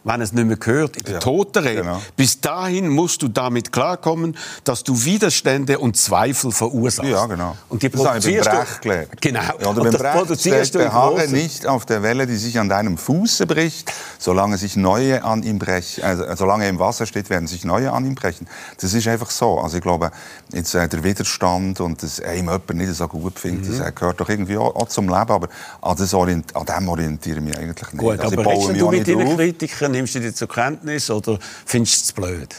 wenn 0.09 0.21
es 0.21 0.33
nicht 0.33 0.45
mehr 0.45 0.57
gehört, 0.57 0.97
in 0.97 1.03
der 1.03 1.13
ja, 1.13 1.19
Totenrede. 1.19 1.81
Genau. 1.81 2.01
Bis 2.15 2.41
dahin 2.41 2.89
musst 2.89 3.21
du 3.21 3.27
damit 3.27 3.71
klarkommen, 3.71 4.35
dass 4.63 4.83
du 4.83 5.05
Widerstände 5.05 5.79
und 5.79 5.97
Zweifel 5.97 6.51
verursachst. 6.51 7.09
Ja, 7.09 7.25
genau. 7.27 7.55
Und 7.69 7.83
die 7.83 7.89
produzierst 7.89 8.47
das 8.47 8.79
du... 8.81 9.07
Genau. 9.21 9.39
Ja, 9.39 9.69
oder 9.69 9.81
und 9.81 9.93
das 9.93 10.01
produzierst 10.01 10.75
du 10.75 10.79
Beharre 10.79 11.27
nicht 11.27 11.67
auf 11.67 11.85
der 11.85 12.03
Welle, 12.03 12.27
die 12.27 12.35
sich 12.35 12.59
an 12.59 12.69
deinem 12.69 12.97
Fuße 12.97 13.45
bricht, 13.45 13.91
solange 14.17 14.57
sich 14.57 14.75
neue 14.75 15.23
an 15.23 15.43
ihm 15.43 15.59
brechen. 15.59 16.03
Also, 16.03 16.23
solange 16.35 16.63
er 16.63 16.69
im 16.69 16.79
Wasser 16.79 17.05
steht, 17.05 17.29
werden 17.29 17.47
sich 17.47 17.63
neue 17.63 17.91
an 17.91 18.05
ihm 18.05 18.15
brechen. 18.15 18.47
Das 18.79 18.93
ist 18.93 19.07
einfach 19.07 19.29
so. 19.29 19.59
Also 19.59 19.77
ich 19.77 19.83
glaube, 19.83 20.11
jetzt 20.51 20.73
äh, 20.73 20.87
der 20.87 21.03
Widerstand 21.03 21.79
und 21.79 22.01
dass 22.01 22.19
einem 22.19 22.49
jemand 22.49 22.73
nicht 22.73 22.93
so 22.93 23.07
gut 23.07 23.39
findet, 23.39 23.69
mhm. 23.69 23.77
das 23.77 23.87
äh, 23.87 23.91
gehört 23.91 24.19
doch 24.19 24.29
irgendwie 24.29 24.57
auch, 24.57 24.75
auch, 24.75 24.87
zum 24.87 25.05
Leben. 25.07 25.29
Aber 25.29 25.49
an, 25.81 25.95
das 25.97 26.13
orient, 26.13 26.55
an 26.55 26.65
dem 26.65 26.89
orientiere 26.89 27.37
ich 27.37 27.43
mich 27.43 27.57
eigentlich 27.57 27.93
nicht. 27.93 27.97
Gut, 27.97 28.19
also, 28.19 28.39
aber 28.39 28.73
du 28.73 28.89
mit 28.89 29.07
deinen 29.07 29.37
Kritikern 29.37 29.93
nimmst 29.99 30.15
du 30.15 30.19
die 30.19 30.33
zur 30.33 30.47
Kenntnis 30.47 31.09
oder 31.09 31.37
findest 31.65 32.01
du 32.01 32.03
es 32.05 32.13
blöd? 32.13 32.55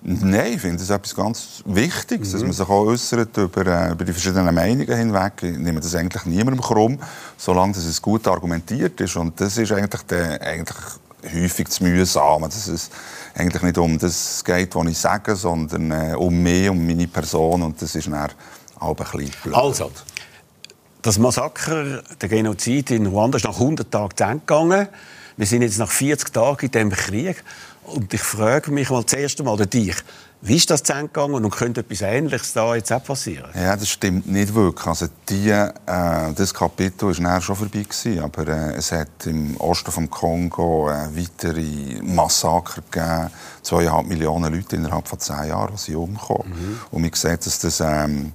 Nein, 0.00 0.54
ich 0.54 0.60
finde 0.60 0.82
es 0.82 0.90
etwas 0.90 1.14
ganz 1.14 1.62
Wichtiges, 1.66 2.28
mhm. 2.28 2.32
dass 2.32 2.42
man 2.42 2.52
sich 2.52 2.68
auch 2.68 2.86
äußert 2.86 3.36
über, 3.36 3.66
äh, 3.66 3.92
über 3.92 4.04
die 4.04 4.12
verschiedenen 4.12 4.54
Meinungen 4.54 4.96
hinweg. 4.96 5.32
Ich 5.42 5.58
nehme 5.58 5.80
das 5.80 5.94
eigentlich 5.94 6.24
niemandem 6.24 6.60
krumm, 6.60 6.98
solange 7.36 7.76
es 7.76 8.00
gut 8.00 8.26
argumentiert 8.28 9.00
ist. 9.00 9.16
Und 9.16 9.40
das 9.40 9.58
ist 9.58 9.72
eigentlich, 9.72 10.02
der, 10.02 10.40
eigentlich 10.40 10.78
häufig 11.34 11.66
das 11.66 11.80
Mühsame, 11.80 12.46
dass 12.46 12.68
es 12.68 12.90
eigentlich 13.34 13.62
nicht 13.62 13.78
um 13.78 13.98
das 13.98 14.44
geht, 14.44 14.74
was 14.76 14.86
ich 14.86 14.98
sage, 14.98 15.34
sondern 15.34 15.90
äh, 15.90 16.14
um 16.14 16.42
mich, 16.42 16.68
um 16.70 16.86
meine 16.86 17.08
Person. 17.08 17.62
Und 17.62 17.82
das 17.82 17.96
ist 17.96 18.06
dann 18.06 18.30
auch 18.78 18.90
ein 18.90 18.94
bisschen 18.94 19.32
blöd. 19.42 19.54
Also, 19.56 19.90
das 21.02 21.18
Massaker, 21.18 22.02
der 22.20 22.28
Genozid 22.28 22.92
in 22.92 23.06
Ruanda 23.06 23.36
ist 23.36 23.44
nach 23.44 23.54
100 23.54 23.90
Tagen 23.90 24.16
zu 24.16 24.24
Ende 24.24 24.40
gegangen. 24.40 24.88
Wir 25.38 25.46
sind 25.46 25.62
jetzt 25.62 25.78
nach 25.78 25.90
40 25.90 26.32
Tagen 26.32 26.66
in 26.66 26.72
diesem 26.72 26.90
Krieg 26.90 27.44
und 27.84 28.12
ich 28.12 28.20
frage 28.20 28.72
mich 28.72 28.90
mal 28.90 29.06
zuerst 29.06 29.38
einmal 29.38 29.56
dich, 29.56 29.94
wie 30.40 30.56
ist 30.56 30.68
das 30.68 30.82
gegangen 30.82 31.34
und 31.34 31.50
könnte 31.50 31.80
etwas 31.80 32.00
Ähnliches 32.00 32.52
da 32.52 32.74
jetzt 32.74 32.92
auch 32.92 33.02
passieren? 33.02 33.48
Ja, 33.54 33.76
das 33.76 33.88
stimmt 33.88 34.26
nicht 34.26 34.52
wirklich. 34.52 34.86
Also 34.86 35.06
die, 35.28 35.50
äh, 35.50 35.72
das 35.86 36.52
Kapitel 36.52 37.16
war 37.22 37.40
schon 37.40 37.54
vorbei 37.54 37.84
gewesen, 37.84 38.18
aber 38.18 38.48
äh, 38.48 38.74
es 38.74 38.90
hat 38.90 39.26
im 39.26 39.56
Osten 39.58 39.92
vom 39.92 40.10
Kongo 40.10 40.90
äh, 40.90 41.08
weitere 41.16 42.02
Massaker 42.02 42.82
gegeben. 42.90 43.30
Zweieinhalb 43.62 44.08
Millionen 44.08 44.52
Leute 44.52 44.74
innerhalb 44.74 45.06
von 45.06 45.20
zehn 45.20 45.48
Jahren, 45.48 45.76
sind 45.76 45.96
umgekommen. 45.96 46.48
Mhm. 46.48 46.80
Und 46.90 47.02
man 47.02 47.12
sieht, 47.12 47.46
dass 47.46 47.60
das 47.60 47.80
ähm, 47.80 48.32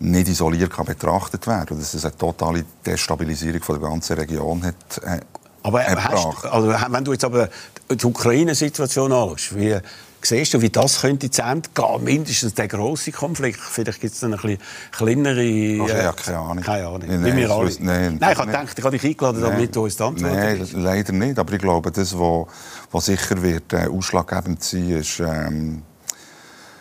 nicht 0.00 0.28
isoliert 0.28 0.70
kann 0.70 0.86
betrachtet 0.86 1.46
werden 1.46 1.66
kann. 1.66 1.78
Dass 1.78 1.92
es 1.92 2.04
eine 2.04 2.16
totale 2.16 2.64
Destabilisierung 2.84 3.62
von 3.62 3.80
der 3.80 3.88
ganzen 3.88 4.18
Region 4.18 4.64
hat, 4.64 4.98
äh, 5.04 5.20
aber 5.62 5.84
hast, 5.84 6.44
also, 6.46 6.74
wenn 6.88 7.04
du 7.04 7.12
jetzt 7.12 7.24
aber 7.24 7.48
die 7.90 8.06
Ukraine-Situation 8.06 9.12
anschaust, 9.12 9.56
wie 9.56 9.78
siehst 10.22 10.54
du, 10.54 10.60
wie 10.60 10.70
das 10.70 11.00
könnte 11.00 11.30
zu 11.30 11.42
Ende 11.42 11.68
gehen? 11.74 12.04
Mindestens 12.04 12.54
der 12.54 12.68
grosse 12.68 13.12
Konflikt. 13.12 13.60
Vielleicht 13.60 14.00
gibt 14.00 14.14
es 14.14 14.20
dann 14.20 14.34
ein 14.34 14.40
bisschen 14.40 14.58
kleinere... 14.90 15.44
Äh, 15.44 15.80
Ach, 15.82 15.88
ja, 15.88 16.12
keine 16.12 16.38
Ahnung. 16.38 16.64
Keine 16.64 16.86
Ahnung. 16.86 17.02
Nein, 17.06 17.20
nein, 17.20 17.50
alle. 17.50 17.70
Nein, 17.80 18.18
nein, 18.20 18.32
ich 18.32 18.38
habe 18.38 18.46
gedacht, 18.46 18.78
ich 18.78 18.84
habe 18.84 18.98
dich 18.98 19.10
eingeladen, 19.10 19.40
damit 19.40 19.74
du 19.74 19.84
uns 19.84 20.00
Antwort 20.00 20.32
Nein, 20.32 20.68
leider 20.72 21.12
nicht. 21.12 21.38
Aber 21.38 21.52
ich 21.52 21.60
glaube, 21.60 21.90
das, 21.90 22.18
was, 22.18 22.46
was 22.90 23.06
sicher 23.06 23.42
wird 23.42 23.72
äh, 23.72 23.86
ausschlaggebend 23.86 24.62
sein, 24.62 24.90
ist... 24.90 25.20
Ähm, 25.20 25.82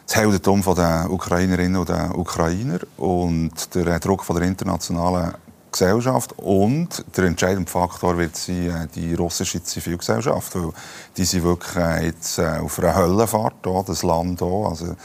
das 0.05 0.15
Heldentum 0.15 0.63
der 0.73 1.07
Ukrainerinnen 1.09 1.75
und 1.75 1.89
der 1.89 2.17
Ukrainer 2.17 2.79
und 2.95 3.75
der 3.75 3.99
Druck 3.99 4.23
von 4.23 4.37
der 4.37 4.47
internationalen 4.47 5.33
Gesellschaft 5.71 6.33
und 6.37 7.03
der 7.15 7.25
entscheidende 7.25 7.69
Faktor 7.69 8.17
wird 8.17 8.35
sein 8.35 8.67
äh, 8.67 8.87
die 8.93 9.13
russische 9.13 9.63
Zivilgesellschaft, 9.63 10.55
weil 10.55 10.71
die 11.15 11.25
sind 11.25 11.43
wirklich 11.43 11.75
äh, 11.75 12.05
jetzt 12.05 12.39
äh, 12.39 12.59
auf 12.59 12.79
einer 12.79 12.95
Höllenfahrt 12.95 13.55
hier, 13.63 13.83
das 13.85 14.03
Land 14.03 14.39
hier. 14.39 14.67
Also 14.69 14.95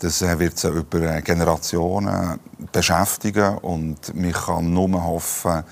das 0.00 0.20
wird 0.20 0.58
sie 0.58 0.68
über 0.68 1.20
Generationen 1.22 2.38
beschäftigen 2.72 3.58
und 3.58 4.14
man 4.14 4.32
kann 4.32 4.72
nur 4.72 5.04
hoffen, 5.04 5.64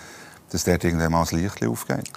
dass 0.50 0.64
dort 0.64 0.84
irgendwann 0.84 1.12
mal 1.12 1.20
das 1.20 1.32
Licht 1.32 1.64
aufgeht. 1.64 2.10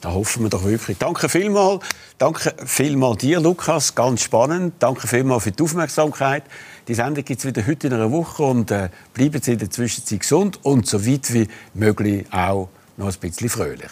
Da 0.00 0.12
hoffen 0.12 0.44
wir 0.44 0.50
doch 0.50 0.64
wirklich. 0.64 0.98
Danke 0.98 1.28
vielmals. 1.28 1.84
Danke 2.18 2.54
vielmals 2.64 3.18
dir, 3.18 3.40
Lukas. 3.40 3.94
Ganz 3.94 4.22
spannend. 4.22 4.74
Danke 4.78 5.08
vielmals 5.08 5.44
für 5.44 5.52
die 5.52 5.62
Aufmerksamkeit. 5.62 6.44
Die 6.88 6.94
Sendung 6.94 7.24
gibt 7.24 7.40
es 7.40 7.46
wieder 7.46 7.66
heute 7.66 7.88
in 7.88 7.94
einer 7.94 8.12
Woche 8.12 8.44
und 8.44 8.70
äh, 8.70 8.90
bleiben 9.12 9.42
Sie 9.42 9.52
in 9.52 9.58
der 9.58 9.70
Zwischenzeit 9.70 10.20
gesund 10.20 10.64
und 10.64 10.86
so 10.86 11.04
weit 11.04 11.32
wie 11.32 11.48
möglich 11.74 12.24
auch 12.32 12.68
noch 12.96 13.12
ein 13.12 13.20
bisschen 13.20 13.48
fröhlich. 13.48 13.90